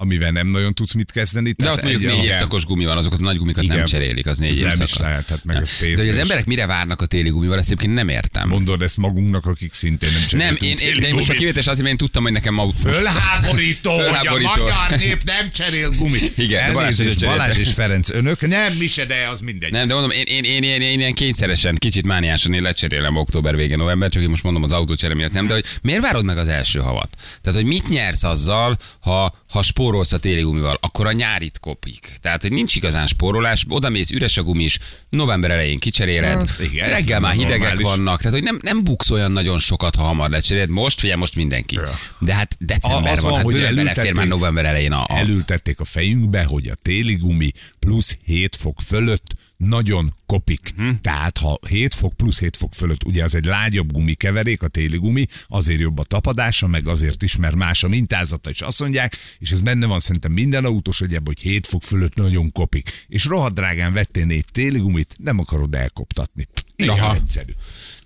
amivel 0.00 0.30
nem 0.30 0.46
nagyon 0.46 0.74
tudsz 0.74 0.92
mit 0.92 1.10
kezdeni. 1.12 1.54
De 1.56 1.70
ott 1.70 1.82
mondjuk 1.82 2.02
négy 2.12 2.24
évszakos 2.24 2.64
gumi 2.64 2.84
van, 2.84 2.96
azokat 2.96 3.20
a 3.20 3.22
nagy 3.22 3.36
gumikat 3.36 3.64
nem 3.64 3.74
Igen. 3.76 3.86
cserélik, 3.86 4.26
az 4.26 4.38
négy 4.38 4.56
Nem 4.60 4.64
évszakos. 4.70 4.90
is 4.90 4.96
lehet, 4.96 5.28
hát 5.28 5.44
meg 5.44 5.56
a 5.62 5.64
Space 5.64 5.94
De 5.94 6.00
hogy 6.00 6.08
az 6.08 6.16
emberek 6.18 6.44
mire 6.44 6.66
várnak 6.66 7.00
a 7.00 7.06
téli 7.06 7.28
gumival, 7.28 7.58
ezt 7.58 7.66
egyébként 7.66 7.94
nem 7.94 8.08
értem. 8.08 8.48
Mondod 8.48 8.82
ezt 8.82 8.96
magunknak, 8.96 9.46
akik 9.46 9.74
szintén 9.74 10.08
nem 10.12 10.20
Nem, 10.20 10.54
cseréltünk 10.56 10.80
én, 10.80 10.88
én, 10.94 11.00
de 11.00 11.06
én 11.06 11.14
most 11.14 11.26
gumit. 11.26 11.40
kivétes 11.40 11.66
azért, 11.66 11.78
mert 11.80 11.90
én 11.90 11.96
tudtam, 11.96 12.22
hogy 12.22 12.32
nekem 12.32 12.54
ma 12.54 12.70
Fölháborító, 12.70 13.90
hogy 13.90 14.00
a 14.00 14.02
Fölháborító. 14.04 14.50
magyar 14.50 14.98
nép 14.98 15.22
nem 15.24 15.50
cserél 15.52 15.90
gumit. 15.90 16.38
Igen, 16.38 16.62
Elnézést. 16.62 17.24
Balázs 17.24 17.56
és 17.58 17.72
Ferenc, 17.72 18.10
önök 18.10 18.40
nem, 18.40 18.72
mi 18.78 18.86
se, 18.86 19.04
de 19.04 19.28
az 19.30 19.40
mindegy. 19.40 19.72
Nem, 19.72 19.88
de 19.88 19.92
mondom, 19.94 20.10
én, 20.10 20.22
én, 20.24 20.44
én, 20.44 20.62
én, 20.62 20.80
én 20.80 20.98
ilyen 21.00 21.14
kényszeresen, 21.14 21.74
kicsit 21.74 22.06
mániásan 22.06 22.52
én 22.54 22.62
lecserélem 22.62 23.16
október 23.16 23.56
vége, 23.56 23.76
november, 23.76 24.10
csak 24.10 24.22
én 24.22 24.28
most 24.28 24.42
mondom 24.42 24.62
az 24.62 24.72
autócsere 24.72 25.14
miatt 25.14 25.32
nem, 25.32 25.46
de 25.46 25.52
hogy 25.54 25.64
miért 25.82 26.00
várod 26.00 26.24
meg 26.24 26.38
az 26.38 26.48
első 26.48 26.78
havat? 26.78 27.08
Tehát, 27.42 27.58
hogy 27.58 27.68
mit 27.68 27.88
nyersz 27.88 28.24
azzal, 28.24 28.76
ha, 29.00 29.36
ha 29.50 29.62
spórolsz 29.88 30.12
a 30.12 30.18
téli 30.18 30.42
gumival, 30.42 30.78
akkor 30.80 31.06
a 31.06 31.12
nyárit 31.12 31.58
kopik. 31.58 32.16
Tehát, 32.20 32.42
hogy 32.42 32.52
nincs 32.52 32.74
igazán 32.74 33.06
spórolás, 33.06 33.64
oda 33.68 33.88
mész, 33.88 34.10
üres 34.10 34.36
a 34.36 34.42
gumis, 34.42 34.78
november 35.08 35.50
elején 35.50 35.78
kicseréled, 35.78 36.48
Hát, 36.48 36.60
igen, 36.60 36.84
ez 36.84 36.92
reggel 36.92 37.20
már 37.20 37.32
hidegek 37.32 37.58
normális. 37.58 37.82
vannak, 37.82 38.18
tehát, 38.18 38.32
hogy 38.32 38.42
nem, 38.42 38.58
nem 38.62 38.84
buksz 38.84 39.10
olyan 39.10 39.32
nagyon 39.32 39.58
sokat, 39.58 39.94
ha 39.94 40.02
hamar 40.02 40.30
lecseréled. 40.30 40.68
Most, 40.68 41.00
figyelj, 41.00 41.18
most 41.18 41.36
mindenki. 41.36 41.74
Ja. 41.74 41.98
De 42.18 42.34
hát 42.34 42.56
december 42.58 43.12
Az 43.12 43.20
van, 43.20 43.30
van, 43.30 43.40
hát 43.40 43.44
hogy 43.44 43.74
belefér 43.74 44.14
már 44.14 44.26
november 44.26 44.64
elején 44.64 44.92
a, 44.92 45.02
a 45.02 45.16
Elültették 45.16 45.80
a 45.80 45.84
fejünkbe, 45.84 46.44
hogy 46.44 46.68
a 46.68 46.74
téli 46.82 47.16
gumi 47.16 47.50
plusz 47.78 48.16
7 48.24 48.56
fok 48.56 48.80
fölött 48.80 49.34
nagyon 49.56 50.14
kopik. 50.28 50.72
Hmm. 50.76 50.98
Tehát 51.00 51.38
ha 51.38 51.58
7 51.68 51.94
fok 51.94 52.12
plusz 52.16 52.38
7 52.38 52.56
fok 52.56 52.74
fölött, 52.74 53.04
ugye 53.04 53.24
az 53.24 53.34
egy 53.34 53.44
lágyabb 53.44 53.92
gumikeverék, 53.92 54.62
a 54.62 54.68
téli 54.68 54.96
gumi, 54.96 55.26
azért 55.46 55.80
jobb 55.80 55.98
a 55.98 56.04
tapadása, 56.04 56.66
meg 56.66 56.88
azért 56.88 57.22
is, 57.22 57.36
mert 57.36 57.54
más 57.54 57.82
a 57.84 57.88
mintázata, 57.88 58.50
és 58.50 58.60
azt 58.60 58.80
mondják, 58.80 59.16
és 59.38 59.50
ez 59.50 59.60
benne 59.60 59.86
van 59.86 60.00
szerintem 60.00 60.32
minden 60.32 60.64
autós 60.64 61.00
egyébben, 61.00 61.26
hogy 61.26 61.40
7 61.40 61.66
fok 61.66 61.82
fölött 61.82 62.14
nagyon 62.14 62.52
kopik. 62.52 63.06
És 63.08 63.24
rohadt 63.24 63.54
drágán 63.54 63.92
vettél 63.92 64.24
négy 64.24 64.44
téli 64.52 64.78
gumit, 64.78 65.14
nem 65.18 65.38
akarod 65.38 65.74
elkoptatni. 65.74 66.48
Aha. 66.86 67.14
egyszerű. 67.14 67.52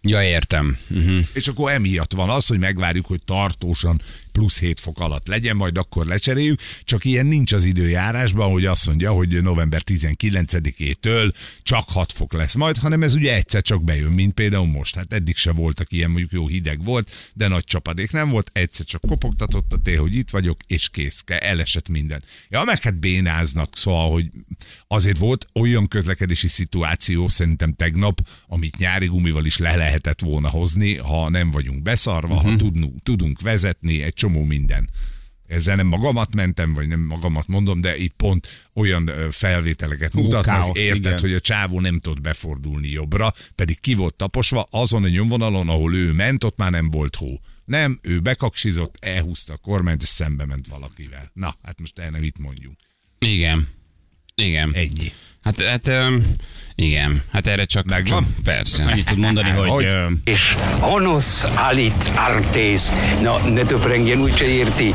Ja, 0.02 0.22
értem. 0.22 0.76
Uh-huh. 0.90 1.26
És 1.32 1.48
akkor 1.48 1.72
emiatt 1.72 2.12
van 2.12 2.30
az, 2.30 2.46
hogy 2.46 2.58
megvárjuk, 2.58 3.06
hogy 3.06 3.22
tartósan 3.24 4.00
plusz 4.32 4.60
7 4.60 4.80
fok 4.80 5.00
alatt 5.00 5.26
legyen, 5.26 5.56
majd 5.56 5.78
akkor 5.78 6.06
lecseréljük. 6.06 6.60
Csak 6.84 7.04
ilyen 7.04 7.26
nincs 7.26 7.52
az 7.52 7.64
időjárásban, 7.64 8.50
hogy 8.50 8.66
azt 8.66 8.86
mondja, 8.86 9.12
hogy 9.12 9.42
november 9.42 9.82
19-től 9.86 11.32
csak 11.62 11.88
6 11.88 12.11
fok 12.12 12.32
lesz 12.32 12.54
majd, 12.54 12.76
hanem 12.76 13.02
ez 13.02 13.14
ugye 13.14 13.34
egyszer 13.34 13.62
csak 13.62 13.84
bejön, 13.84 14.12
mint 14.12 14.34
például 14.34 14.66
most. 14.66 14.94
Hát 14.96 15.12
eddig 15.12 15.36
se 15.36 15.52
voltak 15.52 15.92
ilyen, 15.92 16.10
mondjuk 16.10 16.32
jó 16.32 16.46
hideg 16.46 16.84
volt, 16.84 17.10
de 17.34 17.48
nagy 17.48 17.64
csapadék 17.64 18.10
nem 18.12 18.28
volt, 18.30 18.50
egyszer 18.52 18.86
csak 18.86 19.00
kopogtatott 19.00 19.72
a 19.72 19.78
tél, 19.78 20.00
hogy 20.00 20.14
itt 20.14 20.30
vagyok, 20.30 20.58
és 20.66 20.88
kész, 20.88 21.24
elesett 21.26 21.88
minden. 21.88 22.22
Ja, 22.48 22.64
meg 22.64 22.82
hát 22.82 22.98
bénáznak, 22.98 23.76
szóval, 23.76 24.10
hogy 24.10 24.30
azért 24.88 25.18
volt 25.18 25.46
olyan 25.54 25.88
közlekedési 25.88 26.48
szituáció 26.48 27.28
szerintem 27.28 27.72
tegnap, 27.72 28.20
amit 28.46 28.76
nyári 28.76 29.06
gumival 29.06 29.44
is 29.44 29.58
le 29.58 29.76
lehetett 29.76 30.20
volna 30.20 30.48
hozni, 30.48 30.96
ha 30.96 31.28
nem 31.28 31.50
vagyunk 31.50 31.82
beszarva, 31.82 32.34
uh-huh. 32.34 32.50
ha 32.50 32.56
tudunk, 32.56 33.02
tudunk 33.02 33.40
vezetni, 33.40 34.02
egy 34.02 34.14
csomó 34.14 34.44
minden. 34.44 34.88
Ezzel 35.52 35.76
nem 35.76 35.86
magamat 35.86 36.34
mentem, 36.34 36.74
vagy 36.74 36.88
nem 36.88 37.00
magamat 37.00 37.46
mondom, 37.46 37.80
de 37.80 37.96
itt 37.96 38.12
pont 38.12 38.68
olyan 38.74 39.10
felvételeket 39.30 40.14
mutatnak, 40.14 40.44
káosz, 40.44 40.78
érted, 40.78 41.04
igen. 41.04 41.18
hogy 41.18 41.32
a 41.32 41.40
csávó 41.40 41.80
nem 41.80 41.98
tud 41.98 42.20
befordulni 42.20 42.88
jobbra, 42.88 43.32
pedig 43.54 43.80
ki 43.80 43.94
volt 43.94 44.14
taposva, 44.14 44.66
azon 44.70 45.04
a 45.04 45.08
nyomvonalon, 45.08 45.68
ahol 45.68 45.94
ő 45.94 46.12
ment, 46.12 46.44
ott 46.44 46.56
már 46.56 46.70
nem 46.70 46.90
volt 46.90 47.16
hó. 47.16 47.40
Nem, 47.64 47.98
ő 48.02 48.20
bekaksizott, 48.20 48.96
elhúzta 49.00 49.52
a 49.52 49.56
kormányt, 49.56 50.02
és 50.02 50.08
szembe 50.08 50.44
ment 50.46 50.66
valakivel. 50.66 51.30
Na, 51.34 51.56
hát 51.62 51.80
most 51.80 51.98
el 51.98 52.10
nem 52.10 52.22
itt 52.22 52.38
mondjunk. 52.38 52.76
Igen. 53.18 53.68
Igen. 54.34 54.70
Ennyi. 54.74 55.12
Hát, 55.42 55.62
hát 55.62 55.86
um, 55.86 56.22
igen, 56.74 57.22
hát 57.32 57.46
erre 57.46 57.64
csak... 57.64 57.84
Megvan? 57.84 58.22
Csak, 58.24 58.44
persze. 58.44 58.84
annyit 58.84 59.06
tud 59.06 59.18
mondani, 59.18 59.50
hogy, 59.50 59.68
Hogy? 59.68 59.84
ö, 59.84 60.06
És 60.24 60.54
honos 60.80 61.42
alit 61.44 62.12
artes, 62.16 62.82
na 63.22 63.38
ne 63.48 63.64
töprengjen, 63.64 64.20
úgyse 64.20 64.44
érti. 64.46 64.94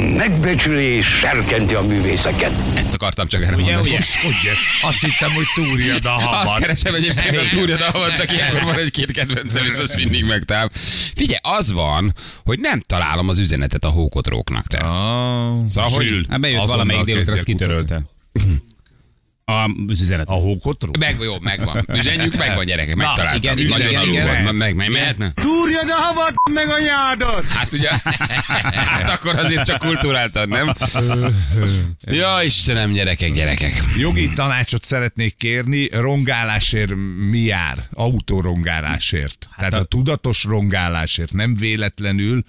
A 0.00 0.02
megbecsülés 0.16 1.06
serkenti 1.06 1.74
a 1.74 1.82
művészeket. 1.82 2.52
Ezt 2.74 2.94
akartam 2.94 3.28
csak 3.28 3.42
erre 3.42 3.54
Ugye, 3.54 3.62
mondani. 3.62 3.80
ugye? 3.88 3.98
Ugye, 4.26 4.50
azt 4.82 5.00
hittem, 5.04 5.30
hogy 5.34 5.44
szúrjad 5.44 6.04
a 6.06 6.14
Azt 6.16 6.24
havat. 6.24 6.58
keresem 6.58 6.94
egyébként 6.94 7.36
a 7.36 7.42
túrja, 7.50 7.76
de 7.76 7.84
ahol 7.84 8.12
csak 8.12 8.32
ilyenkor 8.32 8.62
van 8.62 8.78
egy-két 8.78 9.12
kedvencem, 9.12 9.64
és 9.66 9.78
az 9.78 9.94
mindig 9.94 10.24
megtál. 10.24 10.70
Figyelj, 11.14 11.38
az 11.42 11.72
van, 11.72 12.12
hogy 12.44 12.58
nem 12.58 12.80
találom 12.80 13.28
az 13.28 13.38
üzenetet 13.38 13.84
a 13.84 13.88
hókotróknak. 13.88 14.66
Te. 14.66 14.78
Ah, 14.78 15.66
Szóval, 15.66 15.90
hogy- 15.90 16.26
Hát 16.30 16.40
bejött 16.40 16.66
valamelyik 16.66 17.04
délután, 17.04 17.34
azt 17.34 17.44
kitörölte. 17.44 18.02
A 19.50 19.70
az 19.88 20.00
üzenet. 20.00 20.28
A 20.28 20.32
hókotról? 20.32 20.92
Meg, 20.98 21.16
jó, 21.20 21.38
megvan. 21.40 21.86
Üzenjük, 21.88 22.36
megvan 22.36 22.64
gyerekek, 22.64 22.96
megtaláltam. 22.96 23.36
igen, 23.42 23.58
igen, 23.58 23.70
Nagyon 23.70 23.88
igen, 23.88 24.00
alul 24.00 24.12
igen. 24.12 24.44
van. 24.44 24.54
Meg, 24.54 24.74
meg, 24.74 24.90
mehetne? 24.90 25.32
Túrjad 25.32 25.88
a 25.88 25.94
havat, 25.94 26.34
meg 26.50 26.68
a 26.68 26.78
nyádat! 26.78 27.44
Hát 27.44 27.72
ugye, 27.72 27.88
hát 28.74 29.10
akkor 29.10 29.38
azért 29.38 29.64
csak 29.64 29.78
kultúráltad, 29.78 30.48
nem? 30.48 30.74
Ja, 32.00 32.38
Istenem, 32.44 32.92
gyerekek, 32.92 33.32
gyerekek. 33.32 33.72
Jogi 33.98 34.30
tanácsot 34.32 34.82
szeretnék 34.84 35.36
kérni, 35.36 35.88
rongálásért 35.92 36.92
mi 37.30 37.38
jár? 37.38 37.78
Autórongálásért. 37.92 39.46
Hát 39.50 39.58
tehát 39.58 39.72
a... 39.74 39.78
a 39.78 39.84
tudatos 39.84 40.44
rongálásért 40.44 41.32
nem 41.32 41.54
véletlenül 41.54 42.42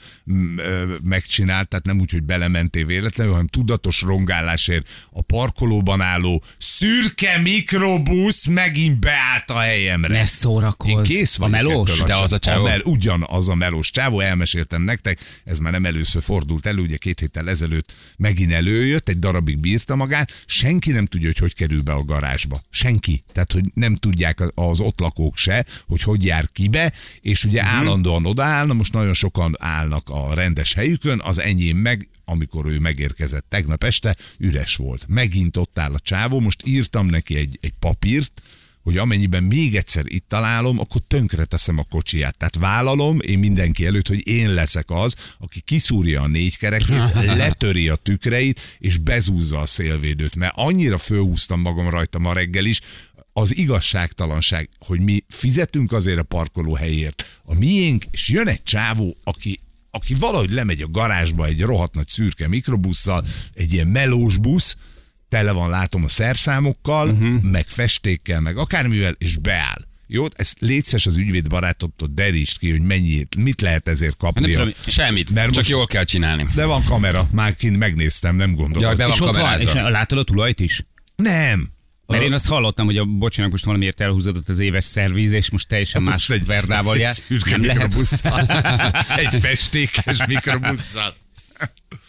megcsinált, 1.03 1.67
tehát 1.67 1.85
nem 1.85 1.99
úgy, 1.99 2.11
hogy 2.11 2.23
belementél 2.23 2.85
véletlenül, 2.85 3.31
hanem 3.31 3.47
tudatos 3.47 4.01
rongálásért 4.01 4.89
a 5.11 5.21
parkolóban 5.21 6.01
álló 6.01 6.43
szürke 6.91 7.37
mikrobusz 7.37 8.45
megint 8.45 8.99
beállt 8.99 9.49
a 9.49 9.59
helyemre. 9.59 10.17
Ne 10.17 10.25
szórakozz. 10.25 10.91
Én 10.91 11.03
kész 11.03 11.35
A 11.39 11.49
vagyok 11.49 11.55
melós? 11.55 11.91
ettől 11.91 12.07
De 12.07 12.17
az 12.17 12.33
a 12.33 12.39
csávó? 12.39 12.63
mel, 12.63 12.79
ugyanaz 12.83 13.49
a 13.49 13.55
melós 13.55 13.89
csávó, 13.91 14.19
elmeséltem 14.19 14.81
nektek, 14.81 15.19
ez 15.45 15.57
már 15.59 15.71
nem 15.71 15.85
először 15.85 16.21
fordult 16.21 16.65
elő, 16.65 16.81
ugye 16.81 16.97
két 16.97 17.19
héttel 17.19 17.49
ezelőtt 17.49 17.93
megint 18.17 18.51
előjött, 18.51 19.09
egy 19.09 19.19
darabig 19.19 19.59
bírta 19.59 19.95
magát, 19.95 20.43
senki 20.45 20.91
nem 20.91 21.05
tudja, 21.05 21.27
hogy 21.27 21.37
hogy 21.37 21.53
kerül 21.55 21.81
be 21.81 21.91
a 21.93 22.03
garázsba. 22.03 22.63
Senki. 22.69 23.23
Tehát, 23.33 23.51
hogy 23.51 23.63
nem 23.73 23.95
tudják 23.95 24.39
az 24.55 24.79
ott 24.79 24.99
lakók 24.99 25.37
se, 25.37 25.65
hogy 25.87 26.01
hogy 26.01 26.25
jár 26.25 26.45
ki 26.53 26.67
be, 26.67 26.93
és 27.21 27.43
ugye 27.43 27.61
Mhm. 27.63 27.71
állandóan 27.75 28.25
odaállna, 28.25 28.73
most 28.73 28.93
nagyon 28.93 29.13
sokan 29.13 29.55
állnak 29.59 30.09
a 30.09 30.33
rendes 30.33 30.73
helyükön, 30.73 31.21
az 31.23 31.39
enyém 31.39 31.77
meg 31.77 32.09
amikor 32.31 32.65
ő 32.65 32.79
megérkezett 32.79 33.45
tegnap 33.49 33.83
este, 33.83 34.15
üres 34.37 34.75
volt. 34.75 35.05
Megint 35.07 35.57
ott 35.57 35.79
áll 35.79 35.93
a 35.93 35.99
csávó, 35.99 36.39
most 36.39 36.67
írtam 36.67 37.05
neki 37.05 37.35
egy, 37.35 37.57
egy 37.61 37.73
papírt, 37.79 38.41
hogy 38.83 38.97
amennyiben 38.97 39.43
még 39.43 39.75
egyszer 39.75 40.03
itt 40.07 40.25
találom, 40.27 40.79
akkor 40.79 41.01
tönkre 41.07 41.45
teszem 41.45 41.77
a 41.77 41.83
kocsiját. 41.83 42.37
Tehát 42.37 42.55
vállalom 42.55 43.19
én 43.19 43.39
mindenki 43.39 43.85
előtt, 43.85 44.07
hogy 44.07 44.27
én 44.27 44.53
leszek 44.53 44.89
az, 44.89 45.15
aki 45.39 45.61
kiszúrja 45.61 46.21
a 46.21 46.27
négy 46.27 46.57
kerekét, 46.57 47.13
letöri 47.41 47.89
a 47.89 47.95
tükreit, 47.95 48.77
és 48.79 48.97
bezúzza 48.97 49.59
a 49.59 49.65
szélvédőt. 49.65 50.35
Mert 50.35 50.53
annyira 50.55 50.97
fölhúztam 50.97 51.61
magam 51.61 51.89
rajta 51.89 52.19
ma 52.19 52.33
reggel 52.33 52.65
is, 52.65 52.81
az 53.33 53.57
igazságtalanság, 53.57 54.69
hogy 54.79 54.99
mi 54.99 55.23
fizetünk 55.29 55.91
azért 55.91 56.19
a 56.19 56.23
parkoló 56.23 56.73
helyért, 56.73 57.39
a 57.43 57.53
miénk, 57.53 58.05
és 58.11 58.29
jön 58.29 58.47
egy 58.47 58.63
csávó, 58.63 59.17
aki 59.23 59.59
aki 59.91 60.13
valahogy 60.13 60.51
lemegy 60.51 60.81
a 60.81 60.87
garázsba 60.87 61.45
egy 61.45 61.61
rohadt 61.61 61.93
nagy 61.93 62.07
szürke 62.07 62.47
mikrobusszal, 62.47 63.25
egy 63.53 63.73
ilyen 63.73 63.87
melós 63.87 64.37
busz, 64.37 64.75
tele 65.29 65.51
van, 65.51 65.69
látom 65.69 66.03
a 66.03 66.07
szerszámokkal, 66.07 67.09
uh-huh. 67.09 67.41
meg 67.41 67.67
festékkel, 67.67 68.39
meg 68.39 68.57
akármivel, 68.57 69.15
és 69.17 69.37
beáll. 69.37 69.89
Jó, 70.07 70.25
ezt 70.35 70.59
létszes 70.59 71.05
az 71.05 71.17
ügyvéd 71.17 71.49
barátottól 71.49 72.07
derítsd 72.11 72.57
ki, 72.57 72.71
hogy 72.71 72.81
mennyi, 72.81 73.27
mit 73.37 73.61
lehet 73.61 73.87
ezért 73.87 74.21
Nem 74.21 74.31
kapni. 74.33 74.51
tudom, 74.51 74.71
semmit, 74.87 75.29
Mert 75.31 75.47
csak 75.47 75.55
most- 75.55 75.69
jól 75.69 75.85
kell 75.85 76.03
csinálni. 76.03 76.47
De 76.55 76.65
van 76.65 76.83
kamera, 76.83 77.27
már 77.31 77.55
kint 77.55 77.77
megnéztem, 77.77 78.35
nem 78.35 78.55
gondolom. 78.55 78.81
Jaj, 78.83 78.95
be 78.95 79.03
van 79.05 79.13
És 79.13 79.19
ott 79.21 79.35
van, 79.35 79.59
és 79.59 79.63
kamerázva. 79.63 79.89
látod 79.89 80.17
a 80.17 80.23
tulajt 80.23 80.59
is? 80.59 80.85
Nem. 81.15 81.69
Mert 82.11 82.23
én 82.23 82.33
azt 82.33 82.47
hallottam, 82.47 82.85
hogy 82.85 82.97
a 82.97 83.05
bocsánat, 83.05 83.51
most 83.51 83.65
valamiért 83.65 84.01
elhúzódott 84.01 84.49
az 84.49 84.59
éves 84.59 84.83
szervíz, 84.83 85.31
és 85.31 85.51
most 85.51 85.67
teljesen 85.67 86.01
más 86.01 86.27
Hát 86.27 86.37
Most 86.37 86.45
verdával 86.45 86.97
jár. 86.97 87.15
Egy 87.29 87.41
Nem 87.45 87.59
mikrobusszal. 87.59 88.45
egy 89.23 89.39
festékes 89.39 90.25
mikrobusszal. 90.25 91.13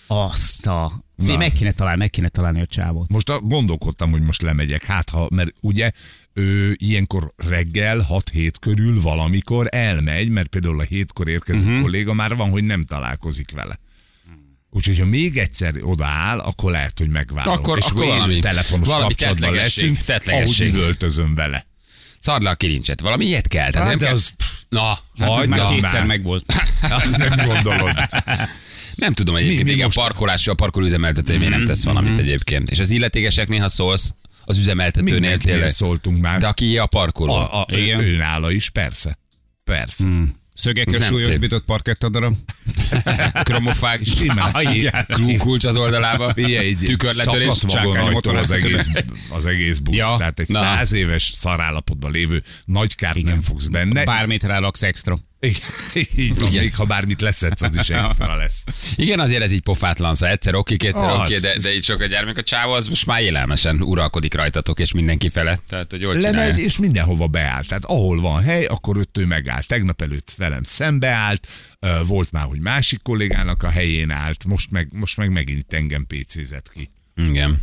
azt 0.07 0.67
a... 0.67 0.93
Fé, 1.25 1.37
meg 1.37 1.53
kéne 1.53 1.73
találni, 1.73 1.99
meg 1.99 2.11
kéne 2.11 2.29
találni 2.29 2.61
a 2.61 2.67
csávót. 2.67 3.09
Most 3.09 3.29
a, 3.29 3.41
gondolkodtam, 3.41 4.11
hogy 4.11 4.23
most 4.23 4.43
lemegyek, 4.43 4.85
hát 4.85 5.11
ha, 5.11 5.29
mert 5.31 5.51
ugye 5.63 5.91
ő 6.33 6.77
ilyenkor 6.79 7.33
reggel 7.37 8.07
6-7 8.11 8.53
körül 8.61 9.01
valamikor 9.01 9.67
elmegy, 9.71 10.29
mert 10.29 10.49
például 10.49 10.81
a 10.81 10.83
hétkor 10.83 11.29
érkező 11.29 11.61
uh-huh. 11.61 11.81
kolléga 11.81 12.13
már 12.13 12.37
van, 12.37 12.51
hogy 12.51 12.65
nem 12.65 12.83
találkozik 12.83 13.51
vele. 13.51 13.79
Úgyhogy 14.75 14.99
ha 14.99 15.05
még 15.05 15.37
egyszer 15.37 15.75
odaáll, 15.81 16.39
akkor 16.39 16.71
lehet, 16.71 16.99
hogy 16.99 17.09
megvárom. 17.09 17.53
Akkor- 17.53 17.79
és 17.79 17.85
akkor 17.87 18.07
valami- 18.07 18.39
telefonos 18.39 18.87
valami 18.87 19.03
kapcsolatban 19.09 19.53
leszünk, 19.55 19.99
ahogy 20.27 20.61
üvöltözöm 20.61 21.35
vele. 21.35 21.65
Szard 22.19 22.43
le 22.43 22.51
a 22.51 22.55
kilincset. 22.55 23.01
Valami 23.01 23.25
ilyet 23.25 23.49
kell. 23.49 23.71
Tehát 23.71 23.89
Hát, 23.89 23.89
nem 23.89 23.99
de 23.99 24.07
kell... 24.07 24.15
pff, 24.37 24.51
Na, 24.69 24.99
Hát 25.19 25.29
Hagyd 25.29 25.49
már 25.49 25.59
már. 25.59 25.73
kétszer 25.75 26.07
megvolt. 26.07 26.45
Azt 26.83 27.17
nem 27.17 27.47
gondolod. 27.47 27.95
nem 28.95 29.13
tudom 29.13 29.37
egyébként, 29.37 29.65
mi 29.65 29.71
igen, 29.71 29.85
most- 29.85 29.97
parkolás, 29.97 30.47
a 30.47 30.55
parkolóüzemeltető 30.55 31.37
miért 31.39 31.51
nem 31.53 31.65
tesz 31.65 31.85
valamit 31.85 32.19
egyébként. 32.19 32.71
És 32.71 32.79
az 32.79 32.91
illetékesek 32.91 33.49
néha 33.49 33.69
szólsz 33.69 34.15
az 34.45 34.59
üzemeltetőnél 34.59 35.39
tényleg. 35.39 35.71
szóltunk 35.71 36.21
már. 36.21 36.41
De 36.41 36.47
aki 36.47 36.79
a 36.79 36.87
parkoló. 36.87 37.33
a, 37.33 37.61
a, 37.61 37.67
Igen. 37.71 38.01
ő 38.01 38.17
nála 38.17 38.51
is, 38.51 38.71
persze. 38.71 39.19
Persze. 39.65 40.05
Hmm. 40.05 40.35
Szögekkel 40.63 40.99
Nem 40.99 41.17
súlyosbított 41.17 41.65
parkettadarab. 41.65 42.37
Kromofág, 43.43 44.01
Simán. 44.05 44.55
Igen. 44.75 45.07
krú- 45.09 45.37
kulcs 45.37 45.65
az 45.65 45.77
oldalába, 45.77 46.33
Figyelj, 46.33 46.75
tükörletörés, 46.75 47.55
szakadt 47.55 48.27
az 48.27 48.51
egész, 48.51 48.89
az 49.29 49.47
egész 49.47 49.79
busz. 49.79 49.97
Ja, 49.97 50.15
Tehát 50.19 50.39
egy 50.41 50.49
na. 50.49 50.59
száz 50.59 50.93
éves 50.93 51.23
szarállapotban 51.23 52.11
lévő 52.11 52.43
nagy 52.65 52.95
kárt 52.95 53.23
nem 53.23 53.41
fogsz 53.41 53.67
benne. 53.67 54.05
Bármit 54.05 54.43
ráraksz 54.43 54.83
extra. 54.83 55.19
Így 55.45 56.35
van, 56.39 56.49
Igen. 56.49 56.63
még 56.63 56.75
ha 56.75 56.85
bármit 56.85 57.21
leszedsz, 57.21 57.63
az 57.63 57.77
is 57.77 57.91
extra 57.91 58.37
lesz. 58.43 58.65
Igen, 58.97 59.21
azért 59.21 59.43
ez 59.43 59.53
így 59.53 59.61
pofátlan, 59.61 60.15
szóval 60.15 60.35
egyszer 60.35 60.55
oké, 60.55 60.77
kétszer 60.77 61.09
Az. 61.11 61.19
oké, 61.19 61.39
de, 61.39 61.59
de 61.59 61.75
így 61.75 61.85
sok 61.85 62.01
a 62.01 62.07
gyermek. 62.07 62.39
A 62.39 62.43
csávó 62.43 62.73
az 62.73 62.87
most 62.89 63.07
már 63.07 63.21
élelmesen 63.23 63.81
uralkodik 63.81 64.35
rajtatok, 64.35 64.79
és 64.79 64.93
mindenki 64.93 65.29
fele. 65.29 65.59
Tehát, 65.69 65.91
hogy 65.91 66.01
jól 66.01 66.15
Lemegy, 66.15 66.31
csinálja. 66.31 66.65
és 66.65 66.79
mindenhova 66.79 67.27
beáll. 67.27 67.65
Tehát 67.65 67.85
ahol 67.85 68.21
van 68.21 68.43
hely, 68.43 68.65
akkor 68.65 68.99
ott 68.99 69.19
ő 69.19 69.27
megáll. 69.27 69.63
Tegnap 69.63 70.03
előtt 70.03 70.35
velem 70.37 70.63
szembeállt, 70.63 71.47
volt 72.07 72.33
már, 72.33 72.45
hogy 72.45 72.61
másik 72.61 73.03
kollégának 73.03 73.63
a 73.63 73.69
helyén 73.71 74.11
állt, 74.11 74.45
most 74.45 74.71
meg, 74.71 74.89
most 74.93 75.17
meg 75.17 75.31
megint 75.31 75.73
engem 75.73 76.07
pécézett 76.07 76.71
ki. 76.75 76.91
Igen. 77.17 77.61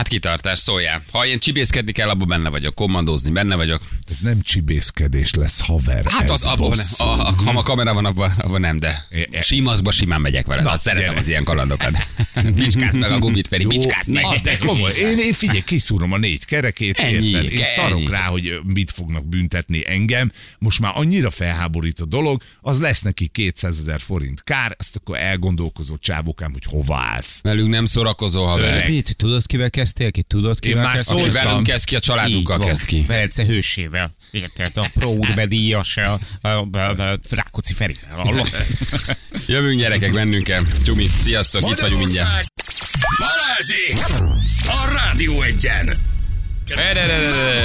Hát 0.00 0.08
kitartás, 0.08 0.58
szóljál. 0.58 1.02
Ha 1.12 1.26
én 1.26 1.38
csibészkedni 1.38 1.92
kell, 1.92 2.08
abban 2.08 2.28
benne 2.28 2.48
vagyok. 2.48 2.74
Kommandózni, 2.74 3.30
benne 3.30 3.54
vagyok. 3.54 3.80
Ez 4.10 4.18
nem 4.20 4.40
csibészkedés 4.42 5.34
lesz, 5.34 5.60
haver. 5.66 6.04
Hát 6.06 6.22
ez 6.22 6.30
az, 6.30 6.44
abban, 6.44 6.78
a, 6.96 7.02
a, 7.02 7.34
ha 7.44 7.58
a 7.58 7.62
kamera 7.62 7.94
van, 7.94 8.04
abban, 8.04 8.30
abban 8.30 8.60
nem, 8.60 8.78
de 8.78 9.06
É, 9.10 9.26
é. 9.30 9.40
simaszba 9.40 9.90
simán 9.90 10.20
megyek 10.20 10.46
vele. 10.46 10.62
Na, 10.62 10.70
Na, 10.70 10.76
szeretem 10.76 11.08
gyere. 11.08 11.20
az 11.20 11.28
ilyen 11.28 11.44
kalandokat. 11.44 12.06
Bicskász 12.54 12.94
meg 12.94 13.10
a 13.10 13.18
gumit, 13.18 13.48
Feri, 13.48 13.66
bicskász 13.66 14.06
meg. 14.06 14.24
Ah, 14.24 14.40
de 14.42 14.56
komoly, 14.58 14.92
én, 14.92 15.18
én 15.18 15.32
figyelj, 15.32 15.60
kiszúrom 15.60 16.12
a 16.12 16.18
négy 16.18 16.44
kerekét, 16.44 16.98
Ennyi, 16.98 17.26
érted? 17.26 17.44
Én 17.44 17.50
ennyi. 17.50 17.62
szarok 17.74 18.10
rá, 18.10 18.24
hogy 18.24 18.52
mit 18.64 18.90
fognak 18.90 19.26
büntetni 19.28 19.82
engem. 19.86 20.32
Most 20.58 20.80
már 20.80 20.92
annyira 20.94 21.30
felháborít 21.30 22.00
a 22.00 22.04
dolog, 22.04 22.42
az 22.60 22.80
lesz 22.80 23.00
neki 23.02 23.26
200 23.26 23.78
ezer 23.78 24.00
forint 24.00 24.42
kár, 24.42 24.74
ezt 24.78 24.96
akkor 24.96 25.18
elgondolkozó 25.18 25.96
csávokám, 25.96 26.52
hogy 26.52 26.64
hova 26.64 26.96
állsz. 26.96 27.40
Velünk 27.42 27.68
nem 27.68 27.84
szórakozó 27.84 28.44
haver. 28.44 28.88
Mit? 28.88 29.16
Tudod, 29.16 29.46
kivel 29.46 29.70
kezdtél 29.90 30.10
ki? 30.10 30.22
Tudod, 30.22 30.58
kivel 30.58 30.82
már 30.84 30.94
kezdtél? 30.94 31.14
Aki 31.16 31.24
szóltam. 31.24 31.44
velünk 31.44 31.66
kezd 31.66 31.84
ki, 31.84 31.96
a 31.96 32.00
családunkkal 32.00 32.60
Így 32.60 32.66
kezd 32.66 32.84
ki. 32.84 33.04
Velence 33.06 33.44
hősével. 33.44 34.14
Érted? 34.30 34.70
A 34.74 34.88
Pro 34.94 35.08
Urbe 35.20 35.46
díjas, 35.46 35.96
a, 35.96 36.18
a, 36.40 36.48
a, 36.48 36.78
a 36.78 37.18
Rákóczi. 37.30 37.74
Hallod? 38.10 38.50
Jövünk 39.46 39.80
gyerekek, 39.80 40.12
mennünk 40.12 40.44
kell. 40.44 40.62
Csumi, 40.84 41.06
sziasztok, 41.22 41.70
itt 41.70 41.80
vagyunk 41.80 41.98
mindjárt. 42.00 42.52
Balázsi! 43.18 44.14
A 44.66 44.92
Rádió 44.94 45.42
egyen! 45.42 45.96
Erre, 46.76 47.06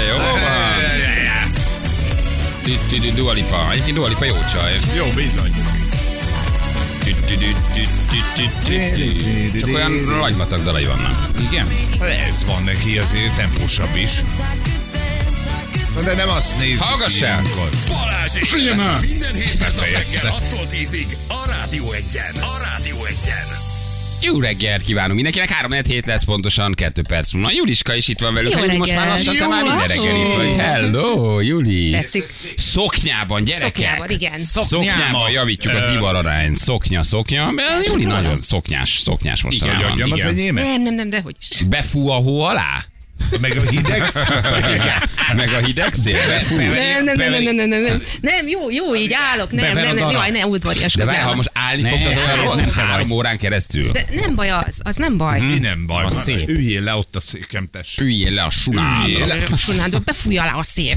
jó 0.09 0.17
van. 0.17 0.39
Tü- 2.63 2.79
tü- 2.89 3.01
tü- 3.01 3.13
Dua 3.13 3.31
Lipa. 3.33 3.71
Egyébként 3.71 3.95
Dua 3.95 4.07
Lipa 4.07 4.25
jó 4.25 4.35
csaj. 4.51 4.73
Jó, 4.95 5.05
bizony. 5.15 5.51
Csak 9.59 9.69
olyan 9.73 10.05
lagymatag 10.05 10.63
dalai 10.63 10.85
vannak. 10.85 11.29
Igen? 11.39 11.67
Ez 12.29 12.45
van 12.45 12.63
neki 12.63 12.97
azért 12.97 13.35
tempósabb 13.35 13.95
is. 13.95 14.21
Na 15.95 16.01
de 16.01 16.13
nem 16.15 16.29
azt 16.29 16.57
nézzük 16.57 16.81
Hallgass 16.81 17.21
el! 17.21 17.41
Figyelj 18.27 18.75
már! 18.75 18.99
Minden 19.01 19.33
hétnap 19.33 19.59
Befejezte. 19.59 20.19
reggel 20.21 20.39
6-tól 20.49 20.67
10-ig 20.69 21.17
a 21.27 21.45
Rádió 21.47 21.91
egyen! 21.91 22.43
A 22.43 22.57
Rádió 22.63 23.05
egyen! 23.05 23.64
Jó 24.25 24.39
reggelt 24.39 24.83
kívánunk 24.83 25.13
mindenkinek, 25.13 25.49
3 25.49 25.71
hét 25.71 26.05
lesz 26.05 26.23
pontosan, 26.23 26.73
2 26.73 27.01
perc 27.07 27.31
múlva. 27.31 27.51
Juliska 27.51 27.95
is 27.95 28.07
itt 28.07 28.19
van 28.19 28.33
velünk, 28.33 28.65
Jó 28.67 28.77
most 28.77 28.95
már 28.95 29.07
lassan 29.07 29.35
te 29.37 29.47
már 29.47 29.63
minden 29.63 29.87
reggel 29.87 30.15
itt 30.15 30.33
vagy. 30.35 30.53
Hello, 30.57 31.39
Juli. 31.39 31.89
Tetszik. 31.89 32.25
Szoknyában, 32.55 33.43
gyerekek. 33.43 33.75
Szoknyában, 33.75 34.09
igen. 34.09 34.43
Szoknyában 34.43 35.31
javítjuk 35.31 35.73
az 35.73 35.89
ivararányt. 35.95 36.57
Szoknya, 36.57 37.03
szoknya. 37.03 37.51
Juli 37.83 38.03
nagyon 38.03 38.41
szoknyás, 38.41 38.89
szoknyás 38.89 39.43
mostanában. 39.43 39.91
adjam 39.91 40.11
az 40.11 40.17
igen. 40.17 40.29
enyémet? 40.29 40.65
Nem, 40.65 40.81
nem, 40.81 40.93
nem, 40.93 41.09
de 41.09 41.21
hogy 41.21 41.35
is. 41.49 41.61
Befú 41.61 42.09
a 42.09 42.15
hó 42.15 42.41
alá? 42.41 42.85
Meg 43.41 43.57
a 43.57 43.61
hideg? 43.69 44.11
Meg 45.35 45.53
a 45.53 45.57
hideg 45.65 45.93
szél? 45.93 46.19
Nem, 46.57 47.03
nem, 47.03 47.15
nem, 47.15 47.31
nem, 47.31 47.43
nem, 47.43 47.55
nem, 47.55 47.69
nem, 47.69 47.81
nem, 47.81 48.01
nem, 48.21 48.47
jó, 48.47 48.69
jó, 48.71 48.95
így 48.95 49.13
állok, 49.31 49.51
nem, 49.51 49.71
a 49.71 49.73
nem, 49.81 49.95
nem, 49.95 50.09
jaj, 50.09 50.31
ne, 50.31 50.45
udvarias. 50.45 50.93
De 50.93 51.05
várj, 51.05 51.21
ha 51.21 51.35
most 51.35 51.51
állni 51.53 51.81
Ne, 51.81 51.89
fogsz 51.89 52.05
az 52.05 52.11
ez 52.11 52.17
olyanról, 52.25 52.55
nem 52.55 52.71
három 52.71 53.11
órán 53.11 53.37
keresztül. 53.37 53.91
De 53.91 54.05
nem 54.13 54.35
baj 54.35 54.49
az, 54.49 54.79
az 54.83 54.95
nem 54.95 55.17
baj. 55.17 55.39
Mi 55.39 55.59
nem 55.59 55.85
baj. 55.85 56.03
Van. 56.03 56.11
szép. 56.11 56.49
Üljél 56.49 56.81
le 56.81 56.95
ott 56.95 57.15
a 57.15 57.19
székem, 57.19 57.67
tessék. 57.71 58.05
Üljél 58.05 58.31
le 58.31 58.41
a 58.43 58.51
Üljél 58.71 59.17
sunádra. 59.17 59.35
le. 59.49 59.55
Sunádba 59.57 59.99
befújja 59.99 60.41
alá 60.41 60.53
a 60.53 60.63
szél. 60.63 60.95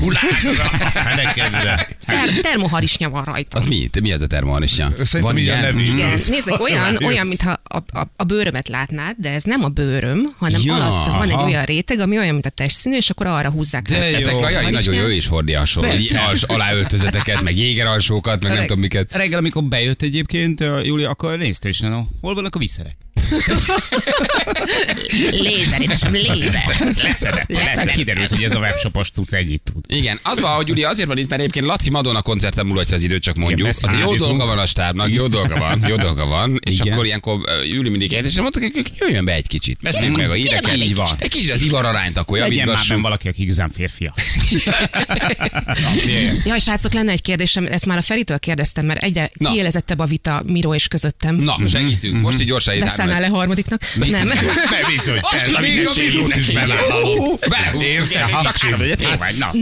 Hát 0.94 1.16
nekedre. 1.16 1.88
Ter- 2.06 2.40
termoharisnya 2.40 3.10
van 3.10 3.25
rajta. 3.25 3.58
Az 3.58 3.66
mi? 3.66 3.87
Te 3.87 4.00
mi 4.00 4.12
ez 4.12 4.20
a 4.20 4.26
termoharisnya? 4.26 4.92
Szerintem 5.04 5.38
így 5.38 5.48
a 5.48 5.60
nevű. 5.60 5.82
Igen, 5.82 6.08
nézzük, 6.10 6.60
olyan, 6.68 7.04
olyan 7.04 7.26
mintha 7.26 7.60
a, 7.64 7.76
a, 7.76 8.02
a 8.16 8.25
bőrömet 8.25 8.68
látnád, 8.68 9.14
de 9.18 9.32
ez 9.32 9.42
nem 9.42 9.64
a 9.64 9.68
bőröm, 9.68 10.34
hanem 10.38 10.60
Ja, 10.64 10.75
alatt 10.75 11.06
van 11.06 11.28
egy 11.40 11.44
olyan 11.44 11.64
réteg, 11.64 12.00
ami 12.08 12.18
olyan, 12.18 12.32
mint 12.32 12.46
a 12.46 12.50
testszínű, 12.50 12.96
és 12.96 13.10
akkor 13.10 13.26
arra 13.26 13.50
húzzák 13.50 13.82
De 13.82 13.96
ezt 13.96 14.14
Ezek 14.14 14.34
a 14.34 14.50
Jani 14.50 14.70
nagyon 14.70 14.94
jó 14.94 15.08
is 15.08 15.26
hordi 15.26 15.52
hasonló. 15.52 15.90
Aláöltözeteket, 16.46 17.42
meg 17.42 17.56
jégeralsókat, 17.56 18.42
meg 18.42 18.52
nem 18.52 18.60
tudom 18.60 18.78
miket. 18.78 19.14
Reggel, 19.14 19.38
amikor 19.38 19.64
bejött 19.64 20.02
egyébként, 20.02 20.60
Júli, 20.60 21.04
akkor 21.04 21.38
nézte 21.38 21.68
is, 21.68 21.78
no, 21.78 22.02
hol 22.20 22.34
vannak 22.34 22.54
a 22.54 22.58
viszerek? 22.58 22.96
Lézer, 25.30 25.80
édesem, 25.80 26.12
lézer. 26.12 26.76
Leszedett. 27.02 27.48
Leszedett. 27.48 27.94
Kiderült, 27.94 28.28
hogy 28.28 28.42
ez 28.42 28.52
a 28.54 28.58
webshopos 28.58 29.10
cucc 29.10 29.32
ennyit 29.32 29.62
tud. 29.72 29.84
Igen, 29.88 30.18
az 30.22 30.40
van, 30.40 30.54
hogy 30.54 30.68
Júli 30.68 30.84
azért 30.84 31.08
van 31.08 31.18
itt, 31.18 31.28
mert 31.28 31.40
egyébként 31.40 31.66
Laci 31.66 31.90
Madonna 31.90 32.22
koncerten 32.22 32.66
mulatja 32.66 32.94
az 32.94 33.02
időt, 33.02 33.22
csak 33.22 33.36
mondjuk. 33.36 33.68
Igen, 33.68 33.74
Az 33.82 34.00
jó 34.00 34.16
dolga 34.16 34.46
van 34.46 34.58
a 34.58 34.66
stábnak, 34.66 35.12
jó 35.12 35.26
dolga 35.26 35.58
van, 35.58 35.84
jó 35.88 35.96
dolga 35.96 36.26
van. 36.26 36.58
És 36.64 36.80
Igen. 36.80 36.92
akkor 36.92 37.04
ilyenkor 37.04 37.40
Júli 37.64 37.88
mindig 37.88 38.12
és 38.12 38.40
mondtuk, 38.40 38.62
hogy 38.62 38.92
jöjjön 38.98 39.24
be 39.24 39.32
egy 39.32 39.46
kicsit. 39.46 39.78
Beszéljünk 39.82 40.16
meg 40.16 40.30
a 40.30 40.32
híreket. 40.32 40.76
Így 40.76 40.94
van. 40.94 41.08
Egy 41.18 41.30
kicsit 41.30 41.52
az 41.52 41.62
ivararányt 41.99 42.17
akkor 42.17 42.38
Legyen 42.38 42.57
már 42.57 42.59
benn 42.59 42.67
javítgassunk. 42.69 43.02
valaki, 43.02 43.28
aki 43.28 43.43
igazán 43.43 43.71
férfia. 43.71 44.14
Jaj, 46.45 46.59
srácok, 46.59 46.93
lenne 46.93 47.12
egy 47.12 47.23
kérdésem, 47.23 47.67
ezt 47.67 47.87
már 47.87 47.99
a 47.99 48.02
Feritől 48.02 48.38
kérdeztem, 48.38 48.87
mert 48.87 49.02
egyre 49.02 49.31
Na. 49.38 49.50
kiélezettebb 49.50 49.99
a 49.99 50.05
vita 50.05 50.43
Miró 50.47 50.75
és 50.75 50.88
közöttem. 50.88 51.37
Na, 51.37 51.57
segítünk. 51.67 52.21
Most 52.23 52.40
így 52.40 52.47
gyorsan 52.47 52.75
itt 52.75 52.81
Beszállnál 52.81 53.21
le 53.21 53.26
harmadiknak? 53.26 53.81
Nem. 53.95 54.26
Ne 54.26 54.35
bizony, 54.97 55.21
ez 55.31 55.55
a 55.55 55.61
minőségét 55.61 56.37
is. 56.37 56.50
Belehúztuk, 56.52 57.47
Érted? 57.83 58.40
csak 58.43 58.62
Én 58.62 58.76
vagy, 59.19 59.35
na. 59.38 59.52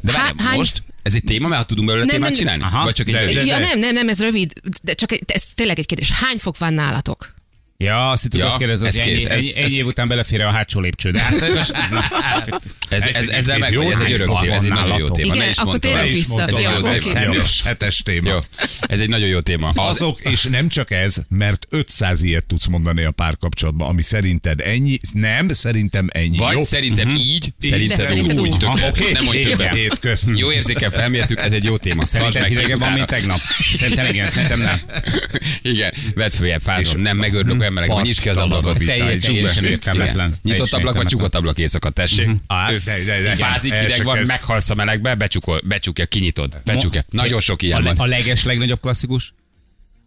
De 0.00 0.12
várjál, 0.12 0.56
most 0.56 0.82
ez 1.02 1.14
egy 1.14 1.22
téma, 1.24 1.48
mert 1.48 1.60
ha 1.60 1.66
tudunk 1.66 1.86
belőle 1.86 2.04
Nem, 2.04 2.14
témát 2.14 2.30
nem, 2.30 2.38
csinálni? 2.38 2.62
Aha. 2.62 2.84
Vagy 2.84 2.94
csak 2.94 3.06
egy 3.08 3.14
De- 3.14 3.20
rövid? 3.20 3.34
de- 3.36 3.44
Ja, 3.44 3.58
nem, 3.58 3.78
nem, 3.78 3.94
nem, 3.94 4.08
ez 4.08 4.20
rövid, 4.20 4.52
de 4.82 4.92
csak 4.94 5.12
egy- 5.12 5.22
ez 5.26 5.42
tényleg 5.54 5.78
egy 5.78 5.86
kérdés. 5.86 6.10
Hány 6.10 6.36
fok 6.38 6.58
van 6.58 6.74
nálatok? 6.74 7.34
Ja, 7.76 8.10
azt 8.10 8.22
hittük, 8.22 8.40
Ja, 8.40 8.46
azt 8.46 8.56
kérdezed, 8.58 8.86
ez 8.86 8.96
hogy 8.96 9.06
ennyi, 9.06 9.16
kész, 9.16 9.24
ez- 9.24 9.32
ennyi, 9.32 9.48
ez- 9.48 9.56
ennyi 9.56 9.76
év 9.76 9.86
után 9.86 10.08
belefér 10.08 10.40
a 10.40 10.50
hátsó 10.50 10.80
lépcső. 10.80 11.10
De 11.10 11.20
hát, 11.20 11.54
most, 11.54 11.72
Ez, 12.88 13.02
ez, 13.06 13.14
Ez 13.14 13.28
ezzel 13.28 13.54
egy 13.64 13.76
meg, 13.76 13.90
ez 13.92 14.00
egy 14.00 14.12
örök 14.12 14.26
téma 14.26 14.40
téma, 14.40 14.54
ez 14.54 14.62
egy 14.62 14.68
nagyon 14.70 14.98
jó 14.98 15.08
téma. 15.08 15.34
Igen, 15.34 15.52
akkor 15.54 15.78
tényleg 15.78 16.12
vissza. 16.12 16.42
hogy 16.42 16.64
egy 17.14 17.60
hetes, 17.64 18.02
téma. 18.02 18.30
Jó, 18.30 18.38
ez 18.80 19.00
egy 19.00 19.08
nagyon 19.08 19.28
jó 19.28 19.40
téma. 19.40 19.68
Az, 19.68 19.86
Azok, 19.88 20.20
és 20.20 20.42
nem 20.42 20.68
csak 20.68 20.90
ez, 20.90 21.16
mert 21.28 21.66
500 21.70 22.22
ilyet 22.22 22.44
tudsz 22.44 22.66
mondani 22.66 23.04
a 23.04 23.10
párkapcsolatban, 23.10 23.88
ami 23.88 24.02
szerinted 24.02 24.60
ennyi, 24.60 24.98
nem, 25.12 25.48
szerintem 25.48 26.08
ennyi. 26.12 26.36
vagy 26.36 26.52
jó? 26.54 26.62
szerintem 26.62 27.14
így, 27.14 27.52
szerinted 27.58 27.96
De 27.96 28.04
szerinted 28.04 28.40
úgy, 28.40 28.66
nem 29.58 29.74
hét, 29.74 29.98
kösz. 29.98 30.26
Jó 30.34 30.52
érzékel 30.52 30.90
felmértük, 30.90 31.38
ez 31.38 31.52
egy 31.52 31.64
jó 31.64 31.76
téma. 31.76 32.04
Szerintem 32.04 32.44
hidegebb 32.44 32.78
van, 32.78 32.92
mint 32.92 33.06
tegnap. 33.06 33.38
Szerintem 33.76 34.06
igen, 34.06 34.28
szerintem 34.28 34.60
nem. 34.60 34.80
Igen, 35.62 35.92
vedd 36.14 36.30
följebb, 36.30 36.60
fázom. 36.60 37.00
Nem 37.00 37.16
megörülök 37.16 37.63
olyan 37.64 37.72
meleg, 37.74 37.90
hogy 37.90 38.04
nyisd 38.04 38.20
ki 38.20 38.28
az 38.28 38.36
ablakot. 38.36 38.78
teljesen 38.84 39.64
értelmetlen. 39.64 40.36
Nyitott 40.42 40.72
ablak 40.72 40.96
vagy 40.96 41.06
csukott 41.06 41.34
ablak 41.34 41.58
éjszaka, 41.58 41.90
tessék. 41.90 42.26
De- 42.26 43.04
de- 43.06 43.22
de- 43.22 43.34
Fázik, 43.34 43.74
hideg 43.74 44.04
van, 44.04 44.18
meghalsz 44.26 44.70
a 44.70 44.74
melegbe, 44.74 45.14
becsukol, 45.14 45.60
becsukja, 45.64 46.06
kinyitod, 46.06 46.56
becsukja. 46.64 47.04
Nagyon 47.10 47.40
sok 47.40 47.62
a, 47.62 47.64
ilyen 47.64 47.82
van. 47.82 47.96
a 47.96 48.06
leges 48.06 48.44
legnagyobb 48.44 48.80
klasszikus? 48.80 49.32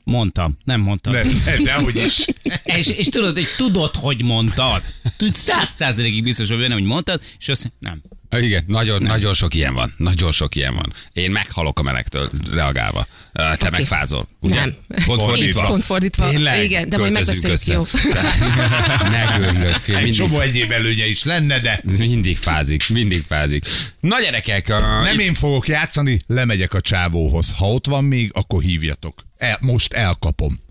Mondtam, 0.04 0.58
nem 0.64 0.82
mondtam. 0.82 1.14
De, 1.14 1.24
de 1.64 1.74
hogy 1.74 1.96
is. 1.96 2.26
És, 2.80 2.88
és 2.88 3.08
tudod, 3.08 3.34
hogy 3.34 3.48
tudod, 3.58 3.96
hogy 3.96 4.24
mondtad. 4.24 4.82
Tudod, 5.18 5.34
száz 5.34 5.70
százalékig 5.76 6.24
biztos 6.24 6.48
vagy 6.48 6.58
benne, 6.58 6.74
hogy 6.74 6.84
mondtad, 6.84 7.22
és 7.40 7.50
azt 7.50 7.72
nem. 7.80 8.02
Igen, 8.44 8.64
nagyon, 8.68 9.02
nagyon 9.02 9.34
sok 9.34 9.54
ilyen 9.54 9.74
van. 9.74 9.94
Nagyon 9.98 10.32
sok 10.32 10.56
ilyen 10.56 10.76
van. 10.76 10.94
Én 11.14 11.32
meghalok 11.32 11.80
a 11.80 11.84
melegtől 11.84 12.30
reagálva. 12.52 13.08
Te 13.34 13.52
Oké. 13.54 13.68
megfázol. 13.72 14.28
Ugye? 14.40 14.60
Nem. 14.60 14.76
Pont 14.88 15.04
Fordítva. 15.06 15.26
fordítva. 15.28 15.66
Pont 15.66 15.84
fordítva. 15.84 16.30
Tényleg? 16.30 16.64
Igen, 16.64 16.90
de 16.90 16.98
majd 16.98 17.12
megbeszéljük, 17.12 17.66
jó? 17.66 17.84
Megörülök, 19.12 19.74
fél, 19.76 19.96
Egy 19.96 20.04
mindig, 20.04 20.20
csomó 20.20 20.40
egyéb 20.40 20.72
előnye 20.72 21.06
is 21.08 21.24
lenne, 21.24 21.60
de 21.60 21.82
mindig 21.98 22.38
fázik, 22.38 22.90
mindig 22.90 23.24
fázik. 23.28 23.66
Na 24.00 24.22
gyerekek, 24.22 24.70
a, 24.70 25.02
nem 25.02 25.20
én 25.20 25.34
fogok 25.34 25.68
játszani, 25.68 26.22
lemegyek 26.28 26.74
a 26.74 26.82
csávóhoz. 26.82 27.54
Ha 27.58 27.66
ott 27.66 27.86
van 27.86 28.04
még, 28.04 28.32
akkor 28.34 28.62
hívjatok. 28.62 29.26
El, 29.38 29.58
most 29.62 29.94
elkapom. 29.94 30.66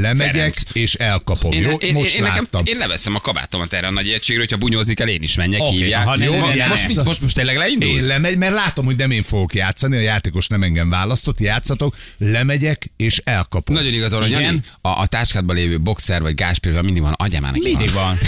Lemegyek 0.00 0.32
Ferenc. 0.34 0.58
és 0.72 0.94
elkapom. 0.94 1.52
én, 1.52 1.62
jó? 1.62 1.76
én, 1.76 1.92
most 1.92 2.14
én, 2.14 2.22
nekem, 2.22 2.48
én 2.64 2.76
leveszem 2.76 3.14
a 3.14 3.20
kabátomat 3.20 3.72
erre 3.72 3.86
a 3.86 3.90
nagy 3.90 4.08
egységre, 4.08 4.40
hogyha 4.42 4.56
bunyózni 4.56 4.94
kell, 4.94 5.08
én 5.08 5.22
is 5.22 5.34
menjek, 5.34 5.60
Oké, 5.60 5.76
hívják. 5.76 6.06
aha, 6.06 6.16
Jó, 6.24 6.30
nem, 6.32 6.40
nem, 6.40 6.56
nem, 6.56 6.68
most, 6.68 6.82
nem. 6.86 6.92
mit, 6.96 7.04
most, 7.04 7.20
most 7.20 7.34
tényleg 7.34 7.56
leindulsz? 7.56 7.92
Én 8.00 8.06
lemegy, 8.06 8.38
mert 8.38 8.52
látom, 8.54 8.84
hogy 8.84 8.96
nem 8.96 9.10
én 9.10 9.22
fogok 9.22 9.54
játszani, 9.54 9.96
a 9.96 10.00
játékos 10.00 10.46
nem 10.46 10.62
engem 10.62 10.90
választott, 10.90 11.40
játszatok, 11.40 11.96
lemegyek 12.18 12.90
és 12.96 13.20
elkapom. 13.24 13.74
Nagyon 13.74 13.92
igazol, 13.92 14.20
hogy. 14.20 14.30
Jani, 14.30 14.60
a, 14.80 14.88
a 14.88 15.06
táskádban 15.06 15.56
lévő 15.56 15.80
boxer 15.80 16.22
vagy 16.22 16.34
gázpérvel 16.34 16.82
mindig 16.82 17.02
van, 17.02 17.12
adjál 17.12 17.40
már 17.40 17.52
neki 17.52 17.68
Mindig 17.68 17.92
van. 17.92 18.18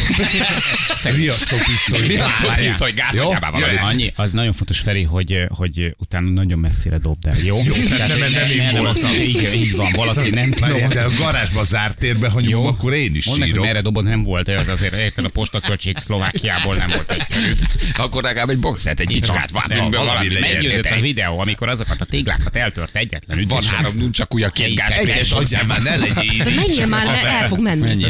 Riasztó 1.02 1.56
van. 1.56 1.64
pisztoly. 1.66 2.06
Riasztó 2.16 2.48
pisztoly, 2.56 2.92
gázkatyában 2.92 3.50
van. 3.50 3.60
Jöjjön. 3.60 3.82
Annyi, 3.82 4.12
az 4.16 4.32
nagyon 4.32 4.52
fontos, 4.52 4.78
Feri, 4.78 5.02
hogy, 5.02 5.44
hogy 5.48 5.94
utána 5.98 6.28
nagyon 6.28 6.58
messzire 6.58 6.98
dobd 6.98 7.26
el, 7.26 7.36
jó? 7.44 7.56
jó 7.64 7.74
nem- 7.98 8.08
nem- 8.18 8.30
nem 8.30 8.50
így 8.50 8.78
voltam. 8.78 9.10
Igen, 9.20 9.52
így 9.52 9.76
van, 9.76 9.92
valaki 9.96 10.30
nem 10.30 10.50
Várjál, 10.60 10.88
tudom. 10.88 11.08
de 11.08 11.14
a 11.56 11.64
zárt 11.64 11.98
térbe, 11.98 12.28
ha 12.28 12.40
nyomom, 12.40 12.66
akkor 12.66 12.94
én 12.94 13.14
is 13.14 13.26
Mondd 13.26 13.38
meg, 13.38 13.48
sírok. 13.48 13.64
merre 13.64 13.80
dobod, 13.80 14.04
nem 14.04 14.22
volt, 14.22 14.48
ez 14.48 14.68
azért 14.68 14.94
érted, 14.94 15.24
a 15.24 15.28
postaköltség 15.28 15.96
Szlovákiából 15.98 16.74
nem 16.74 16.88
volt 16.88 17.10
egyszerű. 17.10 17.52
Akkor 17.96 18.22
legalább 18.22 18.48
egy 18.48 18.58
boxert, 18.58 19.00
egy 19.00 19.06
bicskát, 19.06 19.50
van, 19.50 19.62
van, 19.68 19.90
valami. 19.90 20.28
Meggyőzött 20.40 20.84
a 20.84 21.00
videó, 21.00 21.38
amikor 21.38 21.68
azokat 21.68 22.00
a 22.00 22.04
téglákat 22.04 22.56
eltört 22.56 22.96
egyetlen 22.96 23.44
Van 23.48 23.58
ütéssel. 23.58 23.76
három 23.76 23.96
nuncsakúja, 23.96 24.48
két 24.48 24.66
Egyes 24.66 24.88
gázpér. 24.88 25.10
Egyes 25.10 25.30
adjál 25.30 25.64
már, 25.66 25.82
ne 25.82 25.96
legyél 25.96 26.44
menjél 26.54 26.86
már, 26.86 27.20
el 27.24 27.48
fog 27.48 27.60
menni. 27.60 28.06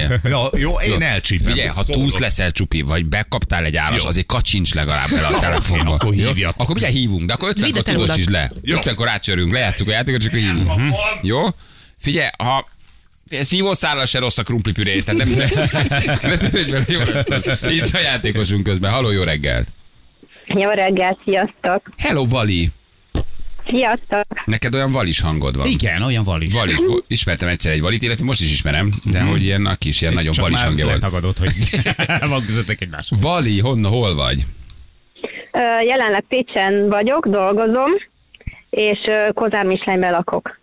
Jó, 0.52 0.80
én 0.80 1.02
elcsípem. 1.02 1.52
Ugye, 1.52 1.70
ha 1.70 1.85
túlsz 1.85 2.18
leszel 2.18 2.50
csupi, 2.50 2.80
vagy 2.80 3.06
bekaptál 3.06 3.64
egy 3.64 3.76
áras, 3.76 4.02
Jó. 4.02 4.09
azért 4.09 4.26
kacsincs 4.26 4.74
legalább 4.74 5.12
el 5.12 5.24
a 5.35 5.38
telefonba. 5.38 5.92
Akkor 5.92 6.14
Jó? 6.14 6.26
hívjatok. 6.26 6.61
Akkor 6.61 6.76
ugye 6.76 6.88
hívunk, 6.88 7.26
de 7.26 7.32
akkor 7.32 7.50
50-kor 7.50 7.64
Vidd 7.64 7.76
el 7.76 7.82
tudod 7.94 8.18
is 8.18 8.26
le. 8.28 8.52
Jó. 8.62 8.76
50-kor 8.80 9.09
átcsörünk, 9.09 9.52
lejátszuk 9.52 9.88
a 9.88 9.90
játékot, 9.90 10.20
csak 10.20 10.35
hívunk. 10.35 10.76
Mhm. 10.76 10.88
Jó? 11.22 11.42
Figyelj, 11.98 12.28
ha 12.38 12.68
Szívószállal 13.30 14.04
se 14.06 14.18
rossz 14.18 14.38
a 14.38 14.42
krumplipüré, 14.42 15.00
tehát 15.00 15.24
nem, 15.24 15.34
ne, 15.34 16.28
ne 16.28 16.36
törődj 16.36 16.70
bele, 16.70 16.84
jó 16.88 17.00
lesz. 17.00 17.28
Itt 17.70 17.94
a 17.94 17.98
játékosunk 17.98 18.62
közben. 18.62 18.90
Halló, 18.92 19.10
jó 19.10 19.22
reggelt. 19.22 19.68
Jó 20.46 20.70
reggel, 20.70 21.18
sziasztok! 21.24 21.82
Hello, 21.96 22.26
Vali. 22.26 22.70
Sziasztok! 23.66 24.24
Neked 24.44 24.74
olyan 24.74 24.92
valis 24.92 25.20
hangod 25.20 25.56
van. 25.56 25.66
Igen, 25.66 26.02
olyan 26.02 26.24
van 26.24 26.42
is. 26.42 26.52
Valis. 26.52 26.76
Ismertem 27.06 27.48
egyszer 27.48 27.72
egy 27.72 27.80
valit, 27.80 28.02
illetve 28.02 28.24
most 28.24 28.40
is 28.40 28.50
ismerem, 28.52 28.90
de 29.04 29.20
hogy 29.20 29.42
ilyen 29.42 29.66
a 29.66 29.74
kis, 29.74 30.00
ilyen 30.00 30.14
nagyon 30.14 30.32
Csak 30.32 30.42
valis 30.42 30.58
már 30.58 30.66
hangja 30.66 30.84
volt. 30.84 30.96
letagadod, 31.02 31.38
hogy 31.38 31.52
van 32.28 32.44
közöttek 32.46 32.80
egymás. 32.80 33.08
Vali, 33.20 33.60
honnan, 33.60 33.90
hol 33.90 34.14
vagy? 34.14 34.42
Jelenleg 35.86 36.24
Pécsen 36.28 36.88
vagyok, 36.88 37.26
dolgozom, 37.26 37.90
és 38.70 38.98
Kozár 39.34 39.64
Mislányben 39.64 40.10
lakok. 40.10 40.58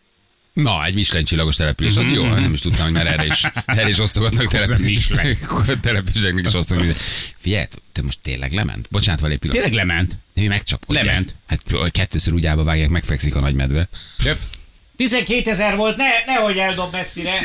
Na, 0.54 0.86
egy 0.86 0.94
Michelin 0.94 1.26
csillagos 1.26 1.56
település, 1.56 1.96
az 1.96 2.12
jó, 2.12 2.26
nem 2.26 2.54
is 2.54 2.60
tudtam, 2.60 2.84
hogy 2.84 2.94
már 2.94 3.08
erre 3.08 3.26
is, 3.26 3.44
erre 3.66 3.90
is 3.90 4.00
osztogatnak 4.00 4.48
települések. 4.48 5.38
Településeknek 5.82 6.46
is 6.46 6.54
osztogatnak. 6.54 6.96
Figyelj, 7.38 7.66
te 7.92 8.02
most 8.02 8.20
tényleg 8.22 8.52
lement? 8.52 8.88
Bocsánat, 8.92 9.22
Vali, 9.22 9.34
egy 9.34 9.40
pillanat. 9.40 9.64
Tényleg 9.64 9.86
lement. 9.86 10.18
Mi 10.34 10.48
megcsapkodják. 10.48 11.06
Lement. 11.06 11.36
Hát 11.48 11.92
kettőször 11.92 12.34
úgy 12.34 12.46
állba 12.46 12.64
vágják, 12.64 12.90
megfekszik 12.90 13.36
a 13.36 13.40
nagymedve. 13.40 13.90
12 14.96 15.50
ezer 15.50 15.76
volt, 15.76 15.98
ne, 15.98 16.10
nehogy 16.26 16.58
eldob 16.58 16.92
messzire. 16.92 17.42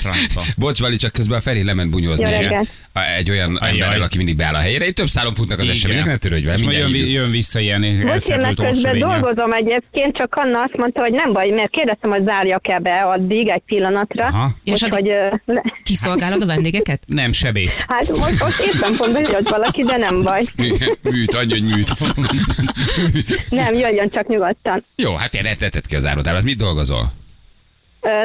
Francba. 0.00 0.42
Bocs, 0.56 0.80
Vali, 0.80 0.96
csak 0.96 1.12
közben 1.12 1.38
a 1.38 1.40
Feri 1.40 1.64
lement 1.64 1.90
bunyózni. 1.90 2.30
Jó 2.30 2.36
egy-. 2.36 2.68
Egy 3.16 3.30
olyan 3.30 3.56
Ajaj. 3.56 3.80
emberrel, 3.80 4.02
aki 4.02 4.16
mindig 4.16 4.36
beáll 4.36 4.54
a 4.54 4.58
helyére. 4.58 4.86
Itt 4.86 4.94
több 4.94 5.08
szálon 5.08 5.34
futnak 5.34 5.58
az 5.58 5.68
események, 5.68 6.04
ne 6.04 6.16
törődj 6.16 6.44
vele, 6.44 6.72
jön, 6.72 6.94
jön 6.94 7.30
vissza 7.30 7.58
ilyen 7.58 7.80
Bocs, 7.80 8.24
én 8.24 8.40
meg 8.40 8.54
közben 8.54 8.98
dolgozom 8.98 9.52
egyébként, 9.52 10.16
csak 10.16 10.34
Anna 10.34 10.60
azt 10.62 10.76
mondta, 10.76 11.02
hogy 11.02 11.12
nem 11.12 11.32
baj, 11.32 11.48
mert 11.48 11.70
kérdeztem, 11.70 12.10
hogy 12.10 12.26
zárjak-e 12.26 12.78
be 12.78 12.92
addig 12.92 13.48
egy 13.48 13.62
pillanatra. 13.66 14.26
Aha. 14.26 14.50
És 14.64 14.82
Úgyhogy, 14.82 15.10
ö, 15.10 15.54
Kiszolgálod 15.82 16.42
a 16.42 16.46
vendégeket? 16.46 17.02
Nem, 17.20 17.32
sebész. 17.32 17.84
hát 17.88 18.08
most, 18.08 18.40
most 18.40 18.60
éppen 18.74 18.96
pont 18.96 19.12
bejött 19.12 19.48
valaki, 19.48 19.82
de 19.82 19.96
nem 19.96 20.22
baj. 20.22 20.42
Műt, 21.02 21.34
adj, 21.34 21.52
hogy 21.52 21.62
műt. 21.62 21.90
Nem, 23.48 23.74
jöjjön 23.74 24.10
csak 24.10 24.26
nyugodtan. 24.28 24.84
Jó, 24.96 25.14
hát 25.14 25.30
fél 25.30 25.56
tetted 25.56 25.86
ki 25.86 25.96
a 25.96 25.98
zárótárat. 26.00 26.42
Mit 26.42 26.56
dolgozol? 26.56 27.12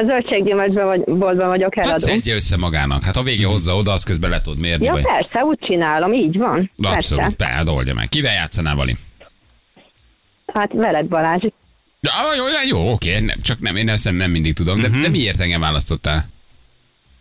Zöldséggyümölcsben 0.08 0.86
vagy, 0.86 1.04
boltban 1.04 1.48
vagyok 1.48 1.74
Hát 1.74 1.84
eladó. 1.84 1.98
szedje 2.06 2.34
össze 2.34 2.56
magának. 2.56 3.04
Hát 3.04 3.16
ha 3.16 3.22
végén 3.22 3.46
hozza 3.46 3.76
oda, 3.76 3.92
az 3.92 4.02
közben 4.04 4.30
le 4.30 4.40
tudod 4.40 4.60
mérni. 4.60 4.84
Ja, 4.84 4.92
vagy... 4.92 5.02
persze, 5.02 5.44
úgy 5.44 5.58
csinálom, 5.58 6.12
így 6.12 6.36
van. 6.36 6.70
Abszolút, 6.82 7.22
Persze. 7.22 7.36
tehát 7.36 7.68
oldja 7.68 7.94
meg. 7.94 8.08
Kivel 8.08 8.32
játszanál, 8.32 8.74
Vali? 8.74 8.96
Hát 10.54 10.72
veled 10.72 11.06
Balázs. 11.06 11.42
Ja, 12.00 12.12
jó, 12.36 12.44
jó, 12.44 12.78
jó, 12.78 12.92
oké, 12.92 13.18
nem, 13.18 13.40
csak 13.40 13.60
nem, 13.60 13.76
én 13.76 13.88
ezt 13.88 14.10
nem 14.12 14.30
mindig 14.30 14.52
tudom, 14.52 14.80
de, 14.80 14.88
de 14.88 15.08
miért 15.08 15.40
engem 15.40 15.60
választottál? 15.60 16.24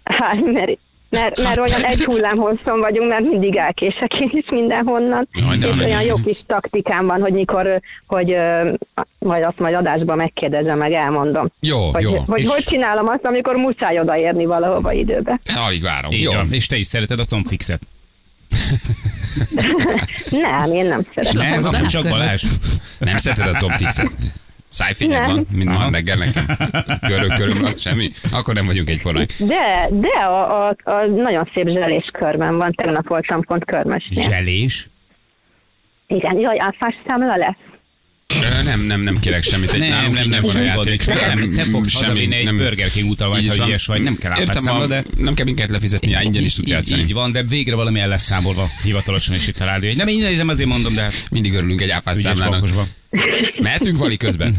Hát, 0.03 0.41
mert, 0.53 0.77
mert, 1.09 1.41
mert 1.43 1.57
olyan 1.57 1.83
egy 1.83 2.03
hullám 2.03 2.37
hosszon 2.37 2.79
vagyunk, 2.79 3.11
mert 3.11 3.23
mindig 3.23 3.55
elkések 3.55 4.13
én 4.13 4.29
is 4.31 4.45
mindenhonnan. 4.49 5.27
Jaj, 5.31 5.57
és 5.57 5.65
olyan 5.65 5.99
is. 6.01 6.05
jó 6.05 6.15
kis 6.25 6.37
taktikám 6.47 7.07
van, 7.07 7.21
hogy 7.21 7.33
mikor, 7.33 7.81
hogy 8.07 8.35
majd 9.19 9.45
azt 9.45 9.59
majd 9.59 9.75
adásban 9.75 10.15
megkérdezem, 10.17 10.77
meg 10.77 10.93
elmondom. 10.93 11.47
Jó, 11.59 11.91
Hogy, 11.93 12.03
jó. 12.03 12.19
hogy 12.27 12.39
És- 12.39 12.47
hogy 12.49 12.63
csinálom 12.63 13.07
azt, 13.07 13.25
amikor 13.25 13.55
muszáj 13.55 13.99
odaérni 13.99 14.45
valahova 14.45 14.91
időbe. 14.91 15.39
Alig 15.65 15.81
várom. 15.81 16.11
Így 16.11 16.21
Jó. 16.21 16.31
van. 16.31 16.47
És 16.51 16.67
te 16.67 16.75
is 16.75 16.87
szereted 16.87 17.19
a 17.19 17.25
combfixet. 17.25 17.81
Nem, 20.29 20.73
én 20.73 20.85
nem 20.85 21.01
szeretem. 21.15 21.61
Nem, 21.61 21.71
nem 21.71 22.05
a. 22.05 22.09
Balázs. 22.09 22.43
Nem 22.99 23.17
szereted 23.17 23.47
a 23.55 23.57
combfixet? 23.57 24.11
Szájfényed 24.67 25.25
van, 25.25 25.47
mint 25.51 25.69
ma 25.69 25.89
reggel 25.91 26.17
nekem. 26.17 26.45
Köröm, 26.99 27.29
köröm, 27.29 27.77
semmi. 27.77 28.11
Akkor 28.31 28.53
nem 28.53 28.65
vagyunk 28.65 28.89
egy 28.89 28.99
formány. 28.99 29.25
De, 29.39 29.87
de 29.91 30.19
a, 30.19 30.67
a, 30.67 30.75
a 30.83 31.05
nagyon 31.05 31.49
szép 31.53 31.67
zselés 31.67 32.09
körben 32.11 32.57
van. 32.57 32.71
Tegnap 32.71 33.07
voltam 33.07 33.41
pont 33.41 33.65
körmesnél. 33.65 34.23
Zselés. 34.23 34.89
Igen, 36.07 36.39
jaj, 36.39 36.57
áfás 36.59 36.95
számla 37.07 37.35
lesz. 37.35 37.76
Nem, 38.63 38.81
nem, 38.81 39.01
nem 39.01 39.19
kérek 39.19 39.43
semmit. 39.43 39.73
Egy 39.73 39.79
nem, 39.79 39.89
nálunk 39.89 40.15
nem, 40.15 40.29
nem, 40.29 40.41
van 40.41 40.55
a 40.55 40.61
játék. 40.61 41.05
Nem, 41.05 41.39
nem, 41.39 41.49
te 41.49 41.63
fogsz 41.63 42.03
semmi, 42.03 42.35
egy 42.35 42.43
nem, 42.43 42.57
Burger 42.57 42.89
King 42.89 43.17
vagy, 43.17 43.57
ha 43.57 43.67
ilyes 43.67 43.85
vagy. 43.85 44.01
Nem 44.01 44.17
kell 44.17 44.39
Értem, 44.39 44.67
a, 44.67 44.85
de... 44.85 45.03
nem 45.17 45.33
kell 45.33 45.45
minket 45.45 45.69
lefizetni, 45.69 46.07
igen, 46.07 46.21
ingyen 46.21 46.43
is 46.43 46.53
tudsz 46.53 46.69
játszani. 46.69 47.01
Így 47.01 47.13
van, 47.13 47.31
de 47.31 47.43
végre 47.43 47.75
valami 47.75 47.99
el 47.99 48.07
lesz 48.07 48.23
számolva 48.23 48.67
hivatalosan 48.83 49.35
is 49.35 49.47
itt 49.47 49.59
a 49.59 49.65
rádió. 49.65 49.91
Nem, 49.95 50.07
én 50.07 50.35
nem 50.37 50.47
azért 50.47 50.69
mondom, 50.69 50.93
de 50.93 51.01
hát 51.01 51.27
mindig 51.31 51.53
örülünk 51.53 51.81
egy 51.81 51.89
áfás 51.89 52.17
számlának. 52.17 52.69
Mehetünk 53.61 53.97
vali 53.97 54.17
közben? 54.17 54.55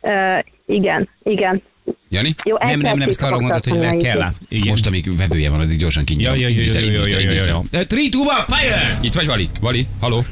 Uh, 0.00 0.44
igen, 0.66 1.08
igen. 1.22 1.62
Jani? 2.08 2.34
Jó, 2.44 2.56
nem, 2.58 2.80
nem, 2.80 2.98
nem, 2.98 3.08
ezt 3.08 3.22
arra 3.22 3.36
gondolt, 3.36 3.68
hogy 3.68 3.78
le 3.78 3.96
kell 3.96 4.32
Igen. 4.48 4.68
Most, 4.68 4.86
amíg 4.86 5.16
vevője 5.16 5.50
van, 5.50 5.60
addig 5.60 5.78
gyorsan 5.78 6.04
kinyom. 6.04 6.22
Jaj, 6.22 6.40
jaj, 6.40 6.52
jaj, 6.52 6.84
jaj, 6.84 7.10
jaj, 7.10 7.22
jaj, 7.22 7.34
jaj. 7.34 7.46
3, 7.46 7.68
2, 7.70 7.96
1, 7.96 8.16
fire! 8.46 8.98
Itt 9.00 9.14
vagy, 9.14 9.26
Vali? 9.26 9.48
Vali, 9.60 9.86
haló? 10.00 10.24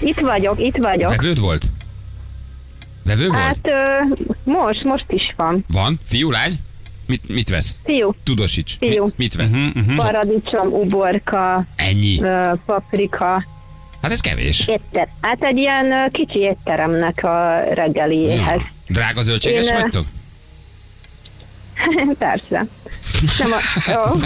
Itt 0.00 0.20
vagyok, 0.20 0.60
itt 0.60 0.76
vagyok. 0.76 1.10
Vevőd 1.10 1.38
volt? 1.38 1.70
Vevő 3.06 3.26
volt? 3.28 3.38
Hát 3.40 3.58
ö, 3.62 4.02
most, 4.44 4.82
most 4.84 5.04
is 5.08 5.34
van. 5.36 5.64
Van? 5.68 6.00
Fiú, 6.06 6.30
lány? 6.30 6.58
Mit, 7.06 7.28
mit 7.28 7.48
vesz? 7.48 7.76
Fiú, 7.84 8.14
Tudosíts. 8.24 8.76
Fiú. 8.80 9.04
Mit, 9.04 9.16
mit 9.16 9.34
vesz? 9.34 9.48
Mhm. 9.48 9.96
paradicsom, 9.96 10.72
uborka, 10.72 11.64
Ennyi. 11.76 12.20
ö, 12.22 12.52
paprika, 12.66 13.44
Hát 14.02 14.10
ez 14.10 14.20
kevés. 14.20 14.66
étter. 14.68 15.08
Hát 15.20 15.42
egy 15.44 15.56
ilyen 15.56 15.92
ö, 15.92 16.08
kicsi 16.10 16.38
étteremnek 16.38 17.24
a 17.24 17.60
reggeliéhez. 17.74 18.60
Ja. 18.60 18.70
Drága 18.88 19.22
zöldséges 19.22 19.66
Én, 19.68 19.74
vagytok? 19.80 20.04
Persze. 22.18 22.66
Nem 23.38 23.52
a, 23.52 24.10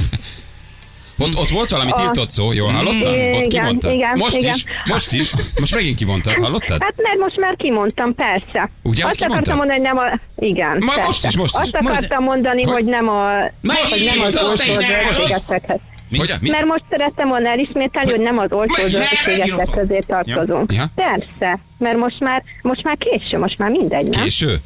Ott, 1.23 1.37
ott 1.37 1.49
volt 1.49 1.71
valami 1.71 1.91
A- 1.91 1.95
tiltott 1.95 2.31
szó, 2.31 2.53
jól 2.53 2.73
hallottam? 2.73 3.15
Igen, 3.15 3.35
Ott 3.35 3.47
kimondtad? 3.47 3.93
igen, 3.93 4.17
most 4.19 4.37
igen. 4.37 4.55
is? 4.55 4.65
Most 4.85 5.13
is? 5.13 5.33
Most 5.59 5.75
megint 5.75 5.97
kimondtad, 5.97 6.39
hallottad? 6.39 6.83
hát 6.83 6.95
mert 6.97 7.19
most 7.19 7.37
már 7.41 7.57
kimondtam, 7.57 8.15
persze. 8.15 8.71
Ugye, 8.83 9.03
hogy 9.05 9.11
Azt 9.13 9.23
akartam 9.23 9.29
kimondtad? 9.43 9.57
mondani, 9.57 9.83
hogy 9.83 9.83
nem 9.83 9.99
a... 9.99 10.21
Igen, 10.37 10.77
Ma- 10.81 10.87
persze. 10.87 11.03
most 11.05 11.25
is, 11.25 11.37
most 11.37 11.55
is. 11.55 11.61
Azt 11.61 11.75
akartam 11.75 12.23
mondani, 12.25 12.63
Hogy- 12.63 12.73
hogy 12.73 12.85
nem 12.85 13.09
a... 13.09 13.31
Most 13.61 13.89
hogy 13.91 14.05
nem 14.15 14.21
az 14.21 14.43
olcsó 14.45 14.75
zöldségesekhez. 14.75 15.79
Hogy? 16.17 16.35
Mert 16.41 16.65
most 16.65 16.83
szerettem 16.91 17.29
volna 17.29 17.51
elismételni, 17.51 18.11
hogy 18.11 18.21
nem 18.21 18.39
az 18.39 18.53
olcsó 18.53 18.83
Hogy- 18.83 18.91
zöldségesek 18.91 19.71
közé 19.71 19.99
tartozunk. 20.07 20.73
Ja. 20.73 20.85
Persze, 20.95 21.59
mert 21.79 21.97
most 21.99 22.21
már, 22.21 22.43
most 22.63 22.83
már 22.83 22.97
késő, 22.99 23.39
most 23.39 23.59
már 23.59 23.71
mindegy, 23.71 24.09
nem? 24.09 24.23
Késő? 24.23 24.57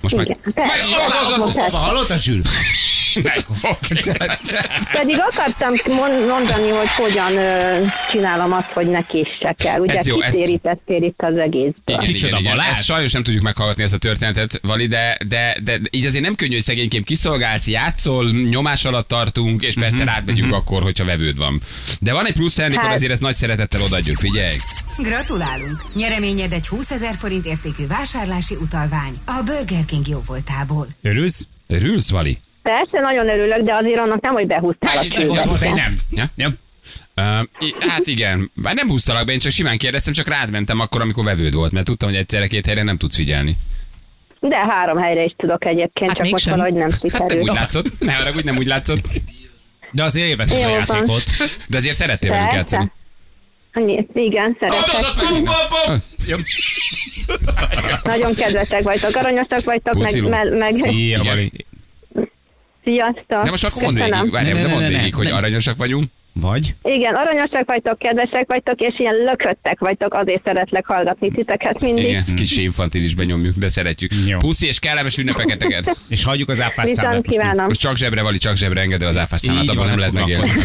Most 0.00 0.16
meg... 0.16 0.24
Igen, 0.26 0.38
persze. 0.54 0.96
Meg- 1.28 1.38
Mondtad. 1.38 1.64
Apa, 1.68 1.76
hallottad, 1.76 2.18
Zsül? 3.14 3.22
Pedig 4.92 5.16
akartam 5.30 5.72
mond- 5.86 6.26
mondani, 6.28 6.68
hogy 6.68 6.88
hogyan 6.96 7.32
csinálom 8.10 8.52
azt, 8.52 8.70
hogy 8.72 8.86
ne 8.86 9.02
késsek 9.06 9.64
el. 9.64 9.80
Ugye 9.80 9.94
Ez 9.98 10.06
jó, 10.06 10.20
ez- 10.20 10.32
kitérítettél 10.32 11.02
itt 11.02 11.20
az 11.22 11.36
egészből. 11.36 11.72
Igen, 11.86 12.00
Kicsoda 12.04 12.38
igen, 12.38 12.54
igen. 12.54 12.60
Ezt 12.70 12.84
sajnos 12.84 13.12
nem 13.12 13.22
tudjuk 13.22 13.42
meghallgatni 13.42 13.82
ezt 13.82 13.92
a 13.92 13.98
történetet, 13.98 14.60
Vali, 14.62 14.86
de, 14.86 15.16
de, 15.28 15.56
de, 15.64 15.78
de 15.78 15.88
így 15.90 16.06
azért 16.06 16.24
nem 16.24 16.34
könnyű, 16.34 16.52
hogy 16.54 16.62
szegényként 16.62 17.04
kiszolgálsz, 17.04 17.66
játszol, 17.66 18.30
nyomás 18.30 18.84
alatt 18.84 19.08
tartunk, 19.08 19.62
és 19.62 19.74
persze 19.74 19.96
Mhm, 19.96 20.06
rád 20.06 20.26
megyünk 20.26 20.52
akkor, 20.52 20.82
hogyha 20.82 21.04
vevőd 21.04 21.36
van. 21.36 21.60
De 22.00 22.12
van 22.12 22.26
egy 22.26 22.32
plusz, 22.32 22.58
amikor 22.58 22.84
Hát- 22.84 22.94
azért 22.94 23.12
ezt 23.12 23.20
nagy 23.20 23.34
szeretettel 23.36 23.82
odaadjuk, 23.82 24.18
figyelj. 24.18 24.56
Gratulálunk! 24.98 25.84
Nyereményed 25.94 26.52
egy 26.52 26.66
20 26.68 26.90
ezer 26.90 27.14
forint 27.18 27.46
értékű 27.46 27.86
vásárlási 27.86 28.54
utalvány 28.54 29.12
a 29.24 29.42
Burger 29.44 29.84
King 29.86 30.08
jóvoltából. 30.08 30.86
Örülsz? 31.02 31.46
Örülsz, 31.66 32.10
Vali? 32.10 32.38
Persze, 32.64 33.00
nagyon 33.00 33.28
örülök, 33.28 33.58
de 33.60 33.74
azért 33.74 34.00
annak 34.00 34.20
nem, 34.20 34.32
hogy 34.32 34.46
behúztál 34.46 34.98
a 34.98 35.02
Ja, 35.02 35.10
csőbe. 35.10 35.72
nem. 35.74 35.94
Ja? 36.10 36.24
Ja. 36.36 36.48
Uh, 37.16 37.24
hát 37.88 38.06
igen, 38.06 38.50
Bár 38.54 38.74
nem 38.74 38.88
húztalak 38.88 39.26
be, 39.26 39.32
én 39.32 39.38
csak 39.38 39.52
simán 39.52 39.78
kérdeztem, 39.78 40.12
csak 40.12 40.28
rád 40.28 40.50
mentem 40.50 40.80
akkor, 40.80 41.00
amikor 41.00 41.24
vevőd 41.24 41.54
volt, 41.54 41.72
mert 41.72 41.84
tudtam, 41.86 42.08
hogy 42.08 42.18
egyszerre 42.18 42.46
két 42.46 42.66
helyre 42.66 42.82
nem 42.82 42.96
tudsz 42.98 43.16
figyelni. 43.16 43.56
De 44.40 44.56
három 44.56 44.96
helyre 44.96 45.24
is 45.24 45.34
tudok 45.36 45.66
egyébként, 45.66 46.10
Hát 46.10 46.16
csak 46.18 46.30
most 46.30 46.32
mégsem. 46.32 46.52
valahogy 46.52 46.72
nem 46.78 46.90
Hát 46.90 47.02
nem 47.02 47.10
úgy 47.22 47.28
sikerült. 47.30 47.52
látszott, 47.58 48.00
ne 48.00 48.12
haragudj, 48.12 48.44
nem 48.46 48.56
úgy 48.56 48.66
látszott, 48.66 49.04
De 49.92 50.04
azért 50.04 50.26
élvezted 50.28 50.64
a 50.64 50.68
játékot. 50.68 51.24
de 51.68 51.76
azért 51.76 51.94
szerettél 51.96 52.30
velünk 52.30 52.52
játszani. 52.52 52.90
Annyi- 53.72 54.06
Igen, 54.14 54.56
szeretek. 54.60 55.04
Nagyon 58.04 58.34
kedvesek 58.34 58.82
vagytok, 58.82 59.16
aranyosak 59.16 59.64
vagytok, 59.64 59.94
meg, 59.94 60.02
Pusziló. 60.06 60.28
meg, 60.28 60.56
meg 60.56 60.70
Szia, 60.70 60.92
Igen. 61.20 61.24
Vali. 61.24 61.52
Sziasztok. 62.84 63.42
De 63.42 63.50
most 63.50 63.64
akkor 63.64 63.82
mondd 63.82 63.94
végig, 63.94 64.10
Ne, 64.32 64.42
de 64.42 64.52
ne, 64.52 64.66
mondd 64.66 64.82
ne, 64.82 64.88
ne, 64.88 64.96
végig, 64.98 65.14
hogy 65.14 65.26
ne. 65.26 65.34
aranyosak 65.34 65.76
vagyunk. 65.76 66.10
Vagy? 66.40 66.74
Igen, 66.82 67.14
aranyosak 67.14 67.64
vagytok, 67.66 67.98
kedvesek 67.98 68.44
vagytok, 68.46 68.80
és 68.80 68.94
ilyen 68.98 69.14
lököttek 69.14 69.78
vagytok, 69.78 70.14
azért 70.14 70.44
szeretlek 70.44 70.86
hallgatni 70.86 71.30
titeket 71.30 71.80
mindig. 71.80 72.04
Igen, 72.04 72.24
kis 72.36 72.56
infantilisben 72.56 73.26
nyomjuk, 73.26 73.54
de 73.56 73.68
szeretjük. 73.68 74.10
Jó. 74.26 74.38
Puszi 74.38 74.66
és 74.66 74.78
kellemes 74.78 75.18
ünnepeketeket. 75.18 75.96
És 76.08 76.24
hagyjuk 76.24 76.48
az 76.48 76.60
áfás 76.60 76.84
Viszont 76.84 77.06
számlát. 77.06 77.26
kívánom. 77.26 77.66
Most 77.66 77.80
csak 77.80 77.96
zsebre, 77.96 78.22
Vali, 78.22 78.38
csak 78.38 78.56
zsebre 78.56 78.80
engedő 78.80 79.06
az 79.06 79.16
áfás 79.16 79.40
számlát, 79.40 79.68
abban 79.68 79.86
nem 79.86 79.94
ne 79.94 80.00
lehet 80.00 80.14
megélni. 80.14 80.50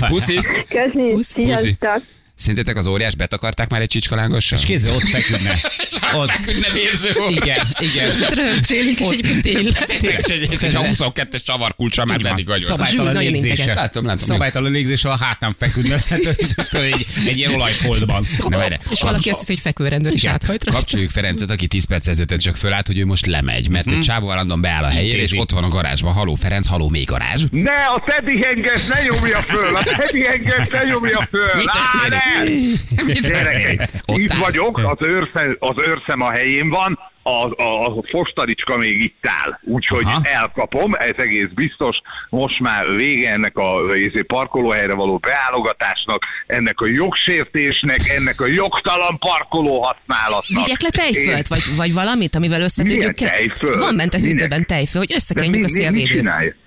Puszi, 0.12 0.40
Köszi, 0.68 1.22
sziasztok. 1.22 2.02
Szerintetek 2.34 2.76
az 2.76 2.86
óriás 2.86 3.14
betakarták 3.14 3.70
már 3.70 3.80
egy 3.80 3.88
csicskalángossal? 3.88 4.58
És 4.58 4.64
kézzel 4.64 4.94
ott 4.94 5.08
feküdne. 5.08 5.58
Ott. 6.14 6.46
Nem 6.46 6.76
érző 6.76 7.12
volt. 7.12 7.30
Igen, 7.30 7.66
igen. 7.78 8.10
Rögcsélik, 8.34 9.00
és 9.00 9.06
egyébként 9.06 9.42
tényleg. 9.42 9.72
Tényleg, 9.72 10.18
és 10.18 10.34
egy, 10.34 10.42
egy, 10.42 10.64
egy 10.64 10.76
22-es 10.76 11.42
csavarkulcsa 11.44 12.04
már 12.04 12.22
pedig 12.22 12.46
vagyok. 12.46 12.68
Szabálytalan 12.68 13.16
légzése. 13.16 13.74
Látom, 13.74 14.04
látom. 14.04 14.26
Szabálytalan 14.26 14.72
légzéssel 14.72 15.10
a 15.10 15.16
hátán 15.16 15.54
feküdne, 15.58 15.94
egy, 16.72 17.06
egy 17.26 17.36
ilyen 17.36 17.54
olajfoldban. 17.54 18.26
És 18.90 19.00
valaki 19.00 19.30
azt 19.30 19.38
hiszi, 19.38 19.52
hogy 19.52 19.62
fekvőrendőr 19.62 20.12
is 20.12 20.24
áthajt. 20.24 20.64
Kapcsoljuk 20.64 21.10
Ferencet, 21.10 21.50
aki 21.50 21.66
10 21.66 21.84
perc 21.84 22.06
ezelőtt 22.06 22.38
csak 22.38 22.56
fölállt, 22.56 22.86
hogy 22.86 22.98
ő 22.98 23.04
most 23.04 23.26
lemegy, 23.26 23.68
mert 23.68 23.90
egy 23.90 24.00
csávó 24.00 24.30
állandóan 24.30 24.60
beáll 24.60 24.84
a 24.84 24.88
helyére, 24.88 25.22
és 25.22 25.38
ott 25.38 25.50
van 25.50 25.64
a 25.64 25.68
garázsban. 25.68 26.12
Haló 26.12 26.34
Ferenc, 26.34 26.66
haló 26.66 26.88
még 26.88 27.06
garázs. 27.06 27.42
Ne, 27.50 27.84
a 27.94 28.02
Teddy 28.06 28.42
Hengest 28.42 28.88
ne 28.88 29.02
nyomja 29.02 29.40
föl! 29.40 29.76
A 29.76 29.82
Teddy 29.82 30.24
Hengest 30.24 30.72
ne 30.72 30.82
nyomja 30.82 31.28
föl! 31.30 31.62
Gyerekek, 33.22 33.90
itt 34.14 34.32
vagyok, 34.32 34.78
az, 34.78 35.06
őrszem, 35.06 35.56
az 35.58 35.76
őrszem 35.86 36.20
a 36.20 36.30
helyén 36.30 36.68
van, 36.68 36.98
a, 37.22 37.62
a, 37.62 37.86
a 37.86 38.02
fostaricska 38.02 38.76
még 38.76 39.02
itt 39.02 39.26
áll, 39.26 39.58
úgyhogy 39.62 40.04
Aha. 40.04 40.20
elkapom, 40.22 40.94
ez 40.94 41.14
egész 41.16 41.48
biztos. 41.54 42.00
Most 42.28 42.60
már 42.60 42.94
vége 42.96 43.30
ennek 43.30 43.56
a 43.56 43.96
izé, 43.96 44.22
parkolóhelyre 44.22 44.94
való 44.94 45.18
beállogatásnak, 45.18 46.22
ennek 46.46 46.80
a 46.80 46.86
jogsértésnek, 46.86 48.08
ennek 48.08 48.40
a 48.40 48.46
jogtalan 48.46 49.18
parkoló 49.18 49.82
használatnak. 49.82 50.64
Vigyek 50.64 50.80
le 50.80 50.90
tejfölt, 50.90 51.48
vagy, 51.48 51.62
vagy 51.76 51.92
valamit, 51.92 52.36
amivel 52.36 52.60
összetudjuk. 52.60 52.98
Milyen 52.98 53.32
tejfölt? 53.32 53.78
Van 53.78 53.96
bent 53.96 54.14
a 54.14 54.18
hűtőben 54.18 54.66
tejföl, 54.66 55.00
hogy 55.00 55.08
De 55.08 55.14
összekenjük 55.14 55.64
a 55.64 55.68
mi, 55.72 55.88
mi, 55.88 55.90
mit 55.90 56.61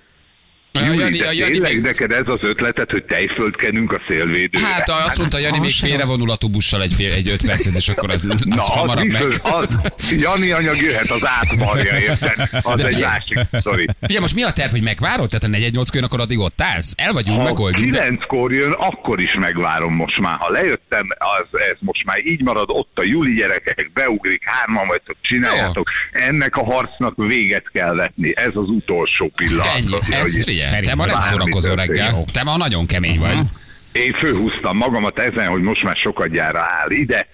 Júli, 0.84 0.98
Jani- 0.98 1.18
de 1.18 1.26
a 1.26 1.32
Jani 1.32 1.50
tényleg 1.52 1.72
még- 1.74 1.82
neked 1.82 2.10
ez 2.12 2.22
az 2.26 2.38
ötleted, 2.42 2.90
hogy 2.90 3.04
tejföld 3.04 3.56
kenünk 3.56 3.92
a 3.92 4.00
szélvédőre? 4.06 4.66
Hát 4.66 4.88
azt 4.88 5.18
mondta 5.18 5.38
Jani, 5.38 5.56
az 5.56 5.62
még 5.62 5.70
félrevonul 5.72 6.30
a 6.30 6.36
tubussal 6.36 6.82
egy, 6.82 6.94
fél, 6.94 7.12
egy 7.12 7.28
öt 7.28 7.46
percet, 7.46 7.74
és 7.74 7.88
akkor 7.88 8.10
az, 8.10 8.26
az 8.28 8.42
Na, 8.44 8.54
az 8.54 8.66
hamarabb 8.68 9.06
meg. 9.06 9.26
biztos, 9.26 9.50
az, 9.52 9.68
Jani 10.16 10.50
anyag 10.50 10.76
jöhet 10.76 11.10
az 11.10 11.22
átmarja, 11.40 11.98
érted? 11.98 12.48
Az 12.62 12.76
De 12.76 12.86
egy 12.86 12.94
figyelj. 12.94 13.02
másik 13.02 13.38
sztori. 13.60 13.86
Figyelj, 14.00 14.20
most 14.20 14.34
mi 14.34 14.42
a 14.42 14.52
terv, 14.52 14.70
hogy 14.70 14.82
megvárod? 14.82 15.28
Tehát 15.28 15.44
a 15.44 15.48
418 15.48 15.94
jön, 15.94 16.04
akkor 16.04 16.20
addig 16.20 16.38
ott 16.38 16.60
állsz? 16.60 16.92
El 16.96 17.12
vagyunk, 17.12 17.38
Ha 17.40 17.44
megoldjuk. 17.44 17.90
de- 17.90 17.98
kilenckor 17.98 18.52
jön, 18.52 18.72
akkor 18.72 19.20
is 19.20 19.34
megvárom 19.34 19.94
most 19.94 20.18
már. 20.20 20.36
Ha 20.38 20.50
lejöttem, 20.50 21.06
az, 21.18 21.60
ez 21.70 21.76
most 21.80 22.04
már 22.04 22.18
így 22.26 22.42
marad, 22.42 22.64
ott 22.68 22.98
a 22.98 23.02
Juli 23.02 23.34
gyerekek, 23.34 23.90
beugrik, 23.94 24.42
hárman 24.44 24.86
vagytok, 24.86 25.16
csináljátok. 25.20 25.90
Ennek 26.12 26.56
a 26.56 26.64
harcnak 26.64 27.14
véget 27.16 27.64
kell 27.72 27.94
vetni. 27.94 28.32
Ez 28.36 28.46
az 28.54 28.68
utolsó 28.68 29.32
pillanat. 29.36 29.66
Ennyi. 29.76 29.98
Ez, 30.10 30.32
Hogy 30.44 30.44
figyelj, 30.66 30.84
te 30.84 30.94
ma 30.94 31.06
nem 31.06 31.20
történik. 31.20 31.76
reggel. 31.76 32.24
Te 32.32 32.42
ma 32.42 32.56
nagyon 32.56 32.86
kemény 32.86 33.18
vagy. 33.18 33.38
Én 33.92 34.12
főhúztam 34.12 34.76
magamat 34.76 35.18
ezen, 35.18 35.46
hogy 35.46 35.62
most 35.62 35.82
már 35.82 35.96
sokat 35.96 36.28
gyára 36.28 36.60
áll 36.60 36.90
ide, 36.90 37.26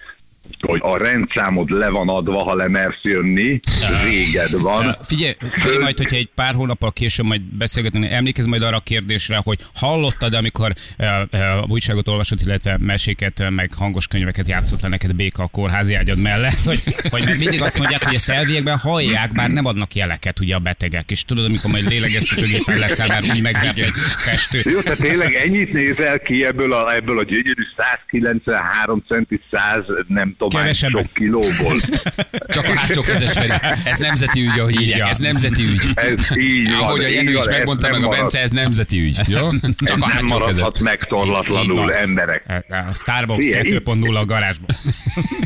hogy 0.67 0.79
a 0.83 0.97
rendszámod 0.97 1.69
le 1.69 1.89
van 1.89 2.09
adva, 2.09 2.43
ha 2.43 2.55
lemersz 2.55 3.01
jönni, 3.01 3.59
réged 4.03 4.61
van. 4.61 4.95
Figyelj, 5.03 5.35
figyelj 5.53 5.77
majd, 5.77 5.97
hogyha 5.97 6.15
egy 6.15 6.29
pár 6.35 6.53
hónappal 6.53 6.91
később 6.91 7.25
majd 7.25 7.41
beszélgetünk, 7.41 8.05
emlékezz 8.11 8.45
majd 8.45 8.61
arra 8.61 8.75
a 8.75 8.79
kérdésre, 8.79 9.41
hogy 9.43 9.59
hallottad, 9.75 10.33
amikor 10.33 10.73
uh, 10.99 11.07
uh, 11.31 11.69
újságot 11.69 12.07
olvasott, 12.07 12.41
illetve 12.41 12.77
meséket, 12.79 13.39
uh, 13.39 13.49
meg 13.49 13.73
hangos 13.77 14.07
könyveket 14.07 14.47
játszott 14.47 14.81
le 14.81 14.87
neked 14.87 15.15
Béka 15.15 15.43
a 15.43 15.47
kórházi 15.47 15.93
ágyad 15.93 16.17
mellett, 16.17 16.63
hogy, 16.65 16.83
hogy 17.09 17.25
meg 17.25 17.37
mindig 17.37 17.61
azt 17.61 17.77
mondják, 17.77 18.03
hogy 18.03 18.15
ezt 18.15 18.29
elviekben 18.29 18.77
hallják, 18.77 19.31
bár 19.31 19.49
nem 19.49 19.65
adnak 19.65 19.95
jeleket 19.95 20.39
ugye 20.39 20.55
a 20.55 20.59
betegek, 20.59 21.11
és 21.11 21.25
tudod, 21.25 21.45
amikor 21.45 21.71
majd 21.71 21.87
lélegeztetőgépen 21.87 22.77
leszel, 22.77 23.07
már 23.07 23.23
úgy 23.31 23.41
megvert 23.41 23.77
egy 23.77 23.91
festő. 24.17 24.61
Jó, 24.63 24.81
tehát 24.81 24.99
tényleg 24.99 25.33
ennyit 25.33 25.73
nézel 25.73 26.19
ki 26.19 26.45
ebből 26.45 26.73
a, 26.73 26.93
ebből 26.95 27.19
a 27.19 27.23
gyönyörű 27.23 27.63
193 27.77 29.03
centi 29.07 29.39
100 29.51 29.85
nem 30.07 30.32
tudom, 30.37 30.49
hány 30.49 30.61
Kevesebbet. 30.61 31.03
sok 31.05 31.13
kilóból. 31.13 31.79
Csak 32.55 32.65
a 32.67 32.75
hátsó 32.79 33.01
kezes 33.01 33.31
Feri. 33.31 33.51
Ez 33.83 33.97
nemzeti 33.99 34.41
ügy, 34.41 34.59
ahogy 34.59 34.77
hívják. 34.77 35.09
Ez 35.09 35.17
nemzeti 35.17 35.63
ügy. 35.63 35.83
Ez 35.95 36.37
így 36.37 36.71
van. 36.71 36.79
Ahogy 36.79 37.03
a 37.03 37.07
Jenő 37.07 37.31
is 37.31 37.37
ez 37.37 37.45
megmondta 37.47 37.87
nem 37.89 37.95
meg 37.95 38.03
a 38.03 38.05
marad- 38.07 38.21
Bence, 38.21 38.39
ez 38.39 38.51
nemzeti 38.51 38.99
ügy. 38.99 39.19
Jó? 39.27 39.47
ez 39.47 39.59
Csak 39.85 39.95
a 40.01 40.07
nem 40.07 40.09
kezes. 40.09 40.21
maradhat 40.29 40.75
Így 40.77 40.81
megtorlatlanul 40.83 41.93
emberek. 41.93 42.63
A 42.69 42.93
Starbucks 42.93 43.45
Figyelj, 43.45 43.71
2.0 43.85 44.15
a 44.19 44.25
garázsban. 44.25 44.75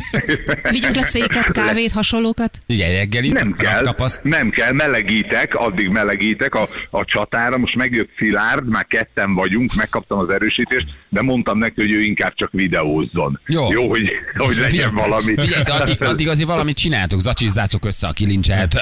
Vigyünk 0.70 0.94
le 0.94 1.02
széket, 1.02 1.52
kávét, 1.52 1.92
hasonlókat. 1.92 2.58
Igen, 2.66 2.90
reggeli. 2.92 3.28
Nem 3.28 3.52
kell, 3.56 3.94
nem 4.22 4.50
kell, 4.50 4.72
melegítek, 4.72 5.54
addig 5.54 5.88
melegítek 5.88 6.54
a, 6.54 6.68
a 6.90 7.04
csatára, 7.04 7.56
most 7.58 7.76
megjött 7.76 8.10
Szilárd, 8.16 8.68
már 8.68 8.86
ketten 8.86 9.34
vagyunk, 9.34 9.74
megkaptam 9.74 10.18
az 10.18 10.30
erősítést, 10.30 10.86
de 11.08 11.22
mondtam 11.22 11.58
neki, 11.58 11.80
hogy 11.80 11.90
ő 11.90 12.02
inkább 12.02 12.34
csak 12.34 12.50
videózzon. 12.52 13.40
Jó. 13.46 13.72
Jó 13.72 13.88
hogy, 13.88 14.10
hogy 14.36 14.56
legyen 14.56 14.70
Figyelj, 14.70 14.90
valami. 14.92 15.34
Figyelj, 15.36 15.62
de 15.62 15.72
addig, 15.72 16.02
addig 16.02 16.28
azért 16.28 16.48
valamit 16.48 16.76
csináltok, 16.76 17.20
zacsizzátok 17.20 17.84
össze 17.84 18.06
a 18.06 18.12
kilincset. 18.12 18.74
Uh, 18.74 18.80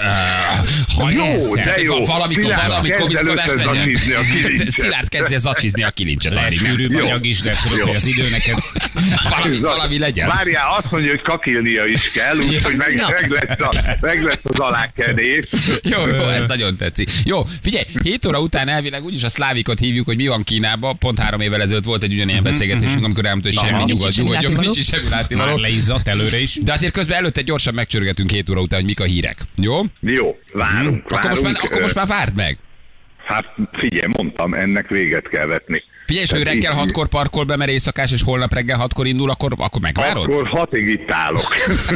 ha 0.97 1.11
Jó, 1.11 1.25
persze, 1.25 1.61
de 1.61 1.83
jó. 1.83 2.05
Valami, 2.05 2.35
Szilárd, 2.35 2.67
valami 2.67 2.89
komiszkodás 2.91 3.53
legyen. 3.55 3.73
kilincset. 3.73 4.71
Szilárd 4.71 5.09
kezdje 5.09 5.39
zacsizni 5.39 5.83
a 5.83 5.91
kilincset. 5.91 6.35
Lehet 6.35 6.49
addig, 6.49 6.63
nem? 6.63 6.71
sűrűbb 6.71 6.93
Jó. 6.93 6.99
anyag 6.99 7.27
is, 7.27 7.41
de 7.41 7.55
tudod, 7.69 7.89
az 7.89 8.07
idő 8.07 8.31
neked 8.31 8.57
Valami, 9.31 9.59
valami 9.59 9.99
legyen. 9.99 10.29
Várjál, 10.29 10.75
azt 10.79 10.91
mondja, 10.91 11.11
hogy 11.11 11.23
kakilnia 11.23 11.85
is 11.85 12.11
kell, 12.11 12.37
úgyhogy 12.37 12.77
meg, 12.77 13.03
meg, 13.21 13.31
lesz 13.31 13.61
a, 13.61 13.97
meg 14.01 14.23
lesz 14.23 14.41
az 14.43 14.59
alákenés. 14.59 15.47
Jó, 15.83 16.07
jó, 16.07 16.29
ez 16.29 16.45
nagyon 16.45 16.77
tetszik. 16.77 17.11
Jó, 17.25 17.45
figyelj, 17.63 17.85
7 18.03 18.27
óra 18.27 18.41
után 18.41 18.69
elvileg 18.69 19.05
úgyis 19.05 19.23
a 19.23 19.29
szlávikot 19.29 19.79
hívjuk, 19.79 20.07
hogy 20.07 20.17
mi 20.17 20.27
van 20.27 20.43
Kínában. 20.43 20.99
Pont 20.99 21.19
három 21.19 21.41
évvel 21.41 21.63
ezelőtt 21.63 21.85
volt 21.85 22.03
egy 22.03 22.13
ugyanilyen 22.17 22.43
beszélgetésünk, 22.43 23.05
amikor 23.05 23.25
elmondta, 23.27 23.49
hogy 23.49 23.59
semmi 23.69 23.83
nyugodt, 23.85 24.13
semmi 24.13 24.29
nyugodjon, 24.29 24.53
látnivaló. 24.53 24.61
nincs 24.61 24.79
is 24.79 24.87
semmi 24.87 25.09
látnivaló. 25.09 25.57
leizzadt 25.57 26.09
előre 26.09 26.39
is. 26.41 26.55
De 26.63 26.73
azért 26.73 26.93
közben 26.93 27.17
előtte 27.17 27.43
gyorsan 27.43 27.75
megcsörgetünk 27.75 28.31
7 28.31 28.51
óra 28.51 28.61
után, 28.61 28.79
hogy 28.79 28.89
mik 28.89 29.01
a 29.01 29.05
hírek. 29.05 29.37
Jó? 29.57 29.81
Jó, 30.01 30.39
várunk, 30.53 31.05
Akkor 31.11 31.29
most, 31.31 31.43
már, 31.43 31.55
akkor 31.63 31.81
most 31.81 31.95
már 31.95 32.07
várd 32.07 32.35
meg. 32.35 32.59
Hát 33.27 33.45
figyelj, 33.73 34.13
mondtam, 34.17 34.55
ennek 34.55 34.89
véget 34.89 35.29
kell 35.29 35.47
vetni. 35.47 35.83
Figyelj, 36.07 36.25
és 36.25 36.31
Tehát 36.31 36.45
reggel 36.45 36.73
így- 36.73 36.79
hatkor 36.79 37.09
parkol 37.09 37.45
be, 37.45 37.57
mert 37.57 37.71
éjszakás, 37.71 38.13
és 38.13 38.23
holnap 38.23 38.53
reggel 38.55 38.77
hatkor 38.79 39.07
indul, 39.07 39.31
akkor, 39.31 39.53
akkor 39.57 39.81
megvárod? 39.81 40.25
Akkor 40.33 40.47
hatig 40.49 40.87
itt 40.89 41.11
állok. 41.11 41.55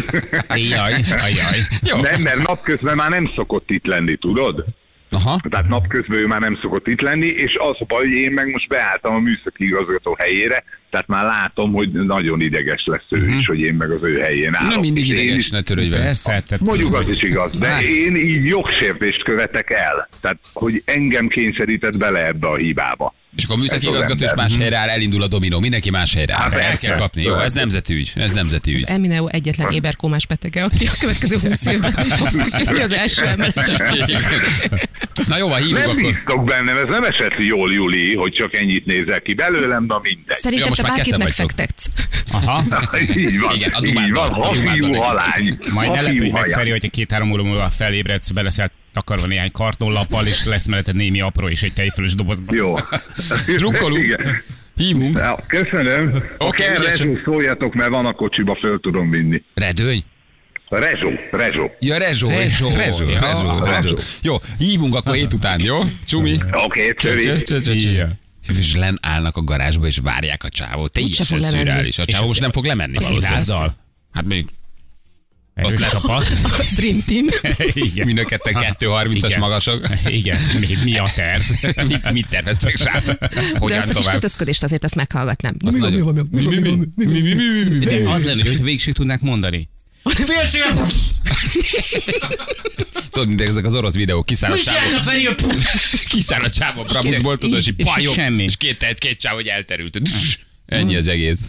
Jaj, 0.71 0.93
ajaj. 1.09 1.59
Jó. 1.83 1.97
Nem, 2.01 2.23
mert 2.23 2.47
napközben 2.47 2.97
már 2.97 3.11
nem 3.11 3.31
szokott 3.35 3.71
itt 3.71 3.87
lenni, 3.87 4.17
tudod? 4.17 4.65
Aha. 5.11 5.40
Tehát 5.51 5.68
napközben 5.68 6.18
ő 6.18 6.27
már 6.27 6.40
nem 6.40 6.59
szokott 6.61 6.87
itt 6.87 7.01
lenni, 7.01 7.27
és 7.27 7.57
az 7.57 7.77
a 7.79 7.85
baj, 7.88 8.05
hogy 8.07 8.16
én 8.16 8.31
meg 8.33 8.51
most 8.51 8.68
beálltam 8.68 9.14
a 9.14 9.18
műszaki 9.18 9.64
igazgató 9.64 10.16
helyére, 10.18 10.64
tehát 10.90 11.07
már 11.07 11.25
látom, 11.25 11.73
hogy 11.73 11.88
nagyon 11.90 12.40
ideges 12.40 12.87
lesz 12.87 13.05
ő 13.09 13.29
is, 13.38 13.46
hogy 13.46 13.61
én 13.61 13.75
meg 13.75 13.90
az 13.90 14.03
ő 14.03 14.18
helyén 14.18 14.55
állok. 14.55 14.70
Nem 14.70 14.81
mindig 14.81 15.09
ideges, 15.09 15.37
is- 15.37 15.51
ne 15.51 15.61
törődj 15.62 15.88
vele. 15.88 16.05
Persze, 16.05 16.42
tehát 16.46 16.61
Mondjuk 16.61 16.94
az 16.94 17.09
is 17.09 17.23
igaz, 17.23 17.59
de 17.59 17.83
én 17.83 18.16
így 18.16 18.44
jogsértést 18.44 19.23
követek 19.23 19.70
el. 19.70 20.09
Tehát, 20.20 20.38
hogy 20.53 20.83
engem 20.85 21.29
kényszerített 21.29 21.99
bele 21.99 22.27
ebbe 22.27 22.46
a 22.46 22.57
hibába. 22.57 23.14
És 23.37 23.45
akkor 23.45 23.57
a 23.57 23.59
műszaki 23.59 23.87
Ez 23.87 23.93
az 23.93 23.95
igazgató 23.97 24.25
is 24.25 24.35
más 24.37 24.57
helyre 24.57 24.77
áll, 24.77 24.88
elindul 24.88 25.23
a 25.23 25.29
dominó, 25.29 25.61
mindenki 25.61 25.90
más 25.90 26.14
helyre 26.14 26.35
áll. 26.35 26.51
Hát 26.51 26.61
El 26.61 26.77
kell 26.77 26.97
kapni. 26.97 27.23
Jó, 27.23 27.38
ez 27.38 27.53
nemzeti 27.53 27.95
ügy. 27.95 28.12
Ez 28.14 28.33
nemzeti 28.33 28.73
ügy. 28.73 28.85
Emineo 28.87 29.27
egyetlen 29.27 29.71
éberkómás 29.71 30.27
betege, 30.27 30.64
aki 30.64 30.87
a 30.87 30.93
következő 30.99 31.38
20 31.38 31.66
évben 31.66 31.93
fog 32.62 32.77
az 32.79 32.93
első 32.93 33.25
emeleten. 33.25 33.83
Na 35.29 35.37
jó, 35.38 35.55
hívjuk 35.55 35.79
Nem 35.79 35.90
akkor. 35.90 36.03
bíztok 36.03 36.45
bennem, 36.45 36.77
ez 36.77 36.88
nem 36.88 37.05
esett 37.05 37.35
jól, 37.38 37.73
Juli, 37.73 38.14
hogy 38.14 38.33
csak 38.33 38.55
ennyit 38.55 38.87
nézel 38.87 39.21
ki 39.21 39.35
belőlem, 39.35 39.85
na 39.85 40.01
mindegy. 40.03 40.37
Szerintem 40.37 40.69
most 40.69 40.81
te 40.81 40.87
már 40.87 40.97
bárkit 40.97 41.16
megfektetsz. 41.16 41.87
Aha. 42.33 42.62
így 43.16 43.38
van, 43.40 43.55
Igen, 43.55 43.71
a 43.73 43.79
így 43.85 43.93
Dumában, 43.93 44.12
van, 44.31 44.40
a 44.40 44.45
ha 44.45 44.53
Dumában 44.53 44.75
fiú, 44.75 44.87
neki. 44.87 44.99
halány. 44.99 45.59
Majd 45.73 45.90
ne 45.90 46.01
lepődj 46.01 46.29
meg. 46.31 46.51
Feri, 46.51 46.71
hogyha 46.71 46.88
két-három 46.88 47.31
óra 47.33 47.43
múlva 47.43 47.71
felébredsz, 47.71 48.31
beleszel 48.31 48.71
takarva 48.92 49.26
néhány 49.26 49.50
kartonlappal, 49.50 50.26
és 50.26 50.44
lesz 50.44 50.66
melletted 50.66 50.94
némi 50.94 51.20
apró 51.20 51.48
és 51.48 51.62
egy 51.62 51.72
tejfölös 51.72 52.14
dobozban. 52.14 52.57
Jó. 52.57 52.74
Drukkolunk. 53.57 54.05
Igen. 54.05 54.42
Hívunk. 54.76 55.16
Ja, 55.16 55.44
köszönöm. 55.46 56.14
Oké, 56.38 56.64
okay. 56.64 56.85
Rezsó, 56.85 57.18
szóljatok, 57.24 57.74
mert 57.74 57.90
van 57.90 58.07
a 58.07 58.12
kocsiba, 58.12 58.55
föl 58.55 58.81
tudom 58.81 59.11
vinni. 59.11 59.42
Redőny. 59.55 60.05
Rezsó, 60.68 61.11
Rezsó. 61.31 61.70
Ja, 61.81 61.98
Rezsó. 61.98 62.29
Rezsó. 62.29 62.68
Rezsó. 62.76 63.09
Ja, 63.09 63.18
Rezsó. 63.18 63.64
Rezsó. 63.64 63.98
Jó, 64.22 64.37
hívunk 64.59 64.94
akkor 64.94 65.14
hét 65.14 65.33
után, 65.33 65.61
jó? 65.61 65.79
Csumi. 66.07 66.38
Oké, 66.53 66.94
csö, 66.98 67.14
csöri. 67.14 67.42
csö, 67.42 67.61
csö, 67.61 67.74
csö. 67.74 68.05
És 68.59 68.74
len 68.74 68.98
állnak 69.03 69.37
a 69.37 69.42
garázsba, 69.42 69.87
és 69.87 69.98
várják 70.03 70.44
a 70.44 70.48
csávót. 70.48 70.92
Teljesen 70.92 71.26
lemenni. 71.40 71.57
szürreális. 71.57 71.98
A 71.98 72.03
És 72.07 72.12
csávó 72.12 72.24
a 72.24 72.26
most 72.26 72.40
nem 72.40 72.50
fog 72.50 72.64
lemenni 72.64 72.96
a? 73.46 73.74
Hát 74.12 74.24
még 74.24 74.46
Erős 75.66 75.81
le- 75.81 75.88
csapat. 75.88 76.25
A 76.59 76.64
Dream 76.75 77.03
Team. 77.07 77.27
Igen. 77.73 78.07
mind 78.07 78.18
a 78.18 78.25
ketten 78.25 78.55
2.30-as 78.55 79.25
Igen. 79.25 79.38
magasok. 79.38 79.88
Igen, 80.07 80.40
mi, 80.61 80.66
mi 80.85 80.96
a 80.99 81.09
terv? 81.14 81.42
mit, 81.88 82.12
mit 82.12 82.27
terveztek, 82.29 82.77
srácok? 82.77 83.18
De 83.18 83.29
Hogyan 83.59 83.79
ezt 83.79 83.90
a 83.90 83.94
kis 83.94 84.05
kötözködést 84.07 84.62
azért 84.62 84.85
ezt 84.85 84.94
meghallgatnám. 84.94 85.55
Az 85.64 85.75
Mi 85.75 85.81
mi 85.81 85.87
mi 85.87 85.90
mi 85.90 85.96
mi 85.96 86.03
van, 86.03 86.14
mi 86.31 86.42
van, 86.44 86.92
mi 86.94 86.94
van? 87.05 87.81
De 87.81 88.11
az 88.11 88.25
lenne, 88.25 88.42
hogy 88.46 88.62
végig 88.62 88.92
tudnák 88.92 89.20
mondani. 89.20 89.68
Tudod, 93.11 93.29
mint 93.29 93.40
ezek 93.40 93.64
az 93.64 93.75
orosz 93.75 93.94
videók, 93.94 94.27
kiszáll 94.27 94.53
a 94.53 94.57
csávó. 94.59 95.37
Kiszáll 96.09 96.42
a 96.42 96.49
csávó 96.51 96.83
Bramuszból, 96.83 97.38
tudod, 97.38 97.59
és 97.59 97.70
pajog, 97.77 98.14
semmi. 98.14 98.42
és 98.42 98.57
két, 98.57 98.83
egy- 98.83 98.99
két 98.99 99.20
csávó, 99.20 99.35
hogy 99.37 99.46
elterült. 99.46 100.01
Ennyi 100.71 100.97
az 100.97 101.09
egész. 101.09 101.41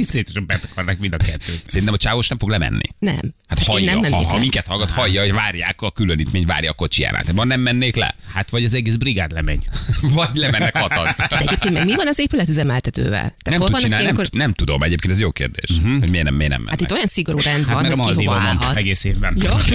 Szét 0.00 0.28
is 0.28 0.34
betakarnak 0.46 0.98
mind 0.98 1.12
a 1.12 1.16
kettőt. 1.16 1.62
Szerintem 1.66 1.94
a 1.94 1.96
csávós 1.96 2.28
nem 2.28 2.38
fog 2.38 2.48
lemenni. 2.48 2.88
Nem. 2.98 3.34
Hát 3.46 3.58
Én 3.58 3.64
hallja, 3.66 4.00
nem 4.00 4.12
ha, 4.12 4.28
ha 4.28 4.38
minket 4.38 4.66
hallgat, 4.66 4.90
hallja, 4.90 5.20
hogy 5.20 5.32
várják 5.32 5.82
a 5.82 5.90
különítmény, 5.90 6.46
várja 6.46 6.70
a 6.70 6.74
kocsijánát. 6.74 7.30
Van 7.32 7.46
nem 7.46 7.60
mennék 7.60 7.96
le? 7.96 8.14
Hát 8.32 8.50
vagy 8.50 8.64
az 8.64 8.74
egész 8.74 8.94
brigád 8.94 9.32
lemegy. 9.32 9.64
Vagy 10.02 10.30
lemennek 10.36 10.76
hatan. 10.76 11.14
De 11.16 11.38
egyébként 11.38 11.74
meg 11.74 11.84
mi 11.84 11.94
van 11.94 12.06
az 12.06 12.18
épületüzemeltetővel? 12.18 13.10
Tehát 13.10 13.36
Nem, 13.50 13.60
hol 13.60 13.68
tud 13.70 13.78
csinálni, 13.80 14.04
nem, 14.04 14.14
ilyenkor... 14.14 14.38
nem, 14.38 14.52
tudom, 14.52 14.82
egyébként 14.82 15.12
ez 15.12 15.20
jó 15.20 15.30
kérdés. 15.30 15.70
Uh-huh. 15.76 15.98
Hogy 15.98 16.10
miért 16.10 16.24
nem, 16.24 16.34
miért 16.34 16.50
nem 16.50 16.60
mennek. 16.62 16.80
Hát 16.80 16.90
itt 16.90 16.96
olyan 16.96 17.06
szigorú 17.06 17.38
rend 17.38 17.66
Hát 17.66 17.74
van, 17.88 17.98
hogy 17.98 18.16
ki 18.16 18.24
hova 18.24 18.38
állhat. 18.38 18.76
egész 18.76 19.04
évben. 19.04 19.36
Ja. 19.40 19.56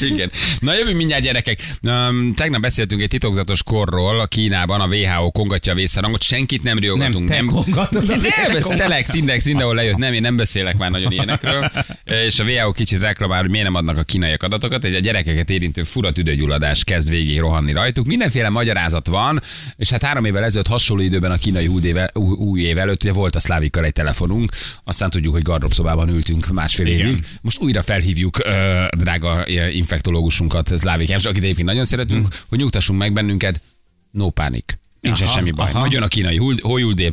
Igen. 0.00 0.30
Na 0.60 0.74
jövünk 0.74 0.96
mindjárt 0.96 1.22
gyerekek. 1.22 1.76
Um, 1.82 2.34
tegnap 2.34 2.60
beszéltünk 2.60 3.02
egy 3.02 3.08
titokzatos 3.08 3.62
korról 3.62 4.20
a 4.20 4.26
Kínában, 4.26 4.80
a 4.80 4.86
WHO 4.86 5.30
kongatja 5.30 5.72
a 5.72 5.74
vészharangot, 5.74 6.22
senkit 6.24 6.62
nem 6.62 6.78
riogatunk. 6.78 7.28
Nem, 7.28 7.46
Nem, 7.46 8.56
ez. 8.56 8.66
Telex, 8.66 9.14
Index, 9.14 9.44
mindenhol 9.44 9.74
lejött. 9.74 9.96
Nem, 9.96 10.12
én 10.12 10.20
nem 10.20 10.36
beszélek 10.36 10.76
már 10.76 10.90
nagyon 10.90 11.12
ilyenekről. 11.12 11.70
És 12.04 12.38
a 12.38 12.44
WHO 12.44 12.72
kicsit 12.72 13.00
reklamál, 13.00 13.40
hogy 13.40 13.50
miért 13.50 13.64
nem 13.66 13.74
adnak 13.74 13.98
a 13.98 14.02
kínaiak 14.02 14.42
adatokat, 14.42 14.84
egy 14.84 14.94
a 14.94 14.98
gyerekeket 14.98 15.50
érintő 15.50 15.82
fura 15.82 16.12
tüdőgyulladás 16.12 16.84
kezd 16.84 17.08
végig 17.08 17.38
rohanni 17.38 17.72
rajtuk. 17.72 18.06
Mindenféle 18.06 18.48
magyarázat 18.48 19.06
van, 19.06 19.40
és 19.76 19.90
hát 19.90 20.02
három 20.02 20.24
évvel 20.24 20.44
ezelőtt 20.44 20.66
hasonló 20.66 21.02
időben 21.02 21.30
a 21.30 21.36
kínai 21.36 21.66
új 21.66 21.82
éve, 21.82 22.10
új, 22.14 22.60
év 22.60 22.78
előtt 22.78 23.02
ugye 23.02 23.12
volt 23.12 23.34
a 23.34 23.40
szlávikkal 23.40 23.84
egy 23.84 23.92
telefonunk, 23.92 24.52
aztán 24.84 25.10
tudjuk, 25.10 25.32
hogy 25.32 25.42
gardróbszobában 25.42 26.08
ültünk 26.08 26.52
másfél 26.52 26.86
Igen. 26.86 27.06
évig. 27.06 27.24
Most 27.40 27.60
újra 27.60 27.82
felhívjuk 27.82 28.38
ö, 28.38 28.84
drága 28.96 29.44
infektológusunkat, 29.72 30.78
Szlávik 30.78 31.08
János, 31.08 31.24
akit 31.24 31.42
egyébként 31.42 31.68
nagyon 31.68 31.84
szeretünk, 31.84 32.28
hogy 32.48 32.58
nyugtassunk 32.58 32.98
meg 32.98 33.12
bennünket, 33.12 33.62
no 34.10 34.30
pánik. 34.30 34.78
Nincsen 35.04 35.26
Aha, 35.26 35.36
semmi 35.36 35.50
baj. 35.50 35.68
aha. 35.70 35.78
Majd 35.78 35.92
jön 35.92 36.02
a 36.02 36.06
kínai 36.08 36.36
hold, 36.36 36.60
hold, 36.60 36.98
év, 36.98 37.12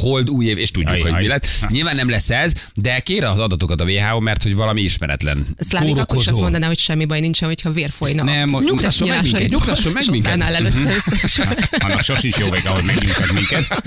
hold 0.00 0.30
új 0.30 0.46
év, 0.46 0.58
és 0.58 0.70
tudjuk, 0.70 0.90
Jaj, 0.92 1.00
hogy 1.00 1.10
mi 1.12 1.18
jaj. 1.18 1.26
lett. 1.26 1.46
Nyilván 1.68 1.96
nem 1.96 2.08
lesz 2.10 2.30
ez, 2.30 2.52
de 2.74 2.98
kér 3.00 3.24
az 3.24 3.38
adatokat 3.38 3.80
a 3.80 3.84
WHO, 3.84 4.20
mert 4.20 4.42
hogy 4.42 4.54
valami 4.54 4.80
ismeretlen. 4.82 5.46
Szlávik 5.58 5.96
akkor 5.96 6.20
is 6.20 6.26
azt 6.26 6.40
mondaná, 6.40 6.66
hogy 6.66 6.78
semmi 6.78 7.04
baj 7.04 7.20
nincsen, 7.20 7.48
hogyha 7.48 7.70
vér 7.70 7.90
folyna. 7.90 8.22
Nem, 8.24 8.54
a 8.54 8.60
nyugtasson 8.60 9.08
meg 9.08 9.22
minket, 9.22 9.48
nyugtasson 9.48 9.92
meg 9.92 10.04
minket. 10.10 10.40
Annak 11.78 12.02
sosincs 12.02 12.36
jó 12.36 12.50
vége, 12.50 12.68
ahogy 12.68 12.84
megnyugtat 12.84 13.32
minket. 13.32 13.82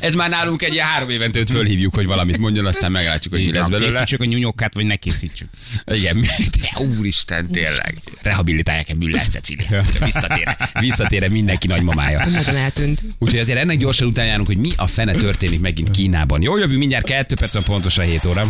Ez 0.00 0.14
már 0.14 0.30
nálunk 0.30 0.62
egy 0.62 0.72
ilyen 0.72 0.86
három 0.86 1.08
évente 1.10 1.38
őt 1.38 1.50
fölhívjuk, 1.50 1.94
hogy 1.94 2.06
valamit 2.06 2.38
mondjon, 2.38 2.66
aztán 2.66 2.90
meglátjuk, 2.92 3.32
hogy 3.34 3.44
mi 3.44 3.52
lesz 3.52 3.68
belőle. 3.68 3.90
Készítsük 3.90 4.20
a 4.20 4.24
nyúnyókát, 4.24 4.74
vagy 4.74 4.84
ne 4.86 4.96
készítsük. 4.96 5.48
Igen, 5.86 6.20
de 6.60 6.80
úristen, 6.98 7.50
tényleg. 7.50 7.94
Rehabilitálják-e 8.22 8.94
Müller 8.94 9.28
Cecilia? 9.28 9.82
Visszatére, 10.04 10.56
visszatére 10.80 11.28
mindenki 11.28 11.66
nagymamája. 11.66 12.26
Nagyon 12.26 12.56
eltűnt. 12.56 12.87
Úgyhogy 13.18 13.38
azért 13.38 13.58
ennek 13.58 13.78
gyorsan 13.78 14.06
után 14.08 14.26
járunk, 14.26 14.46
hogy 14.46 14.58
mi 14.58 14.70
a 14.76 14.86
fene 14.86 15.12
történik 15.12 15.60
megint 15.60 15.90
Kínában. 15.90 16.42
Jó, 16.42 16.58
jövő 16.58 16.76
mindjárt 16.76 17.06
2 17.06 17.34
perc, 17.34 17.64
pontosan 17.64 18.04
7 18.04 18.24
óra. 18.24 18.46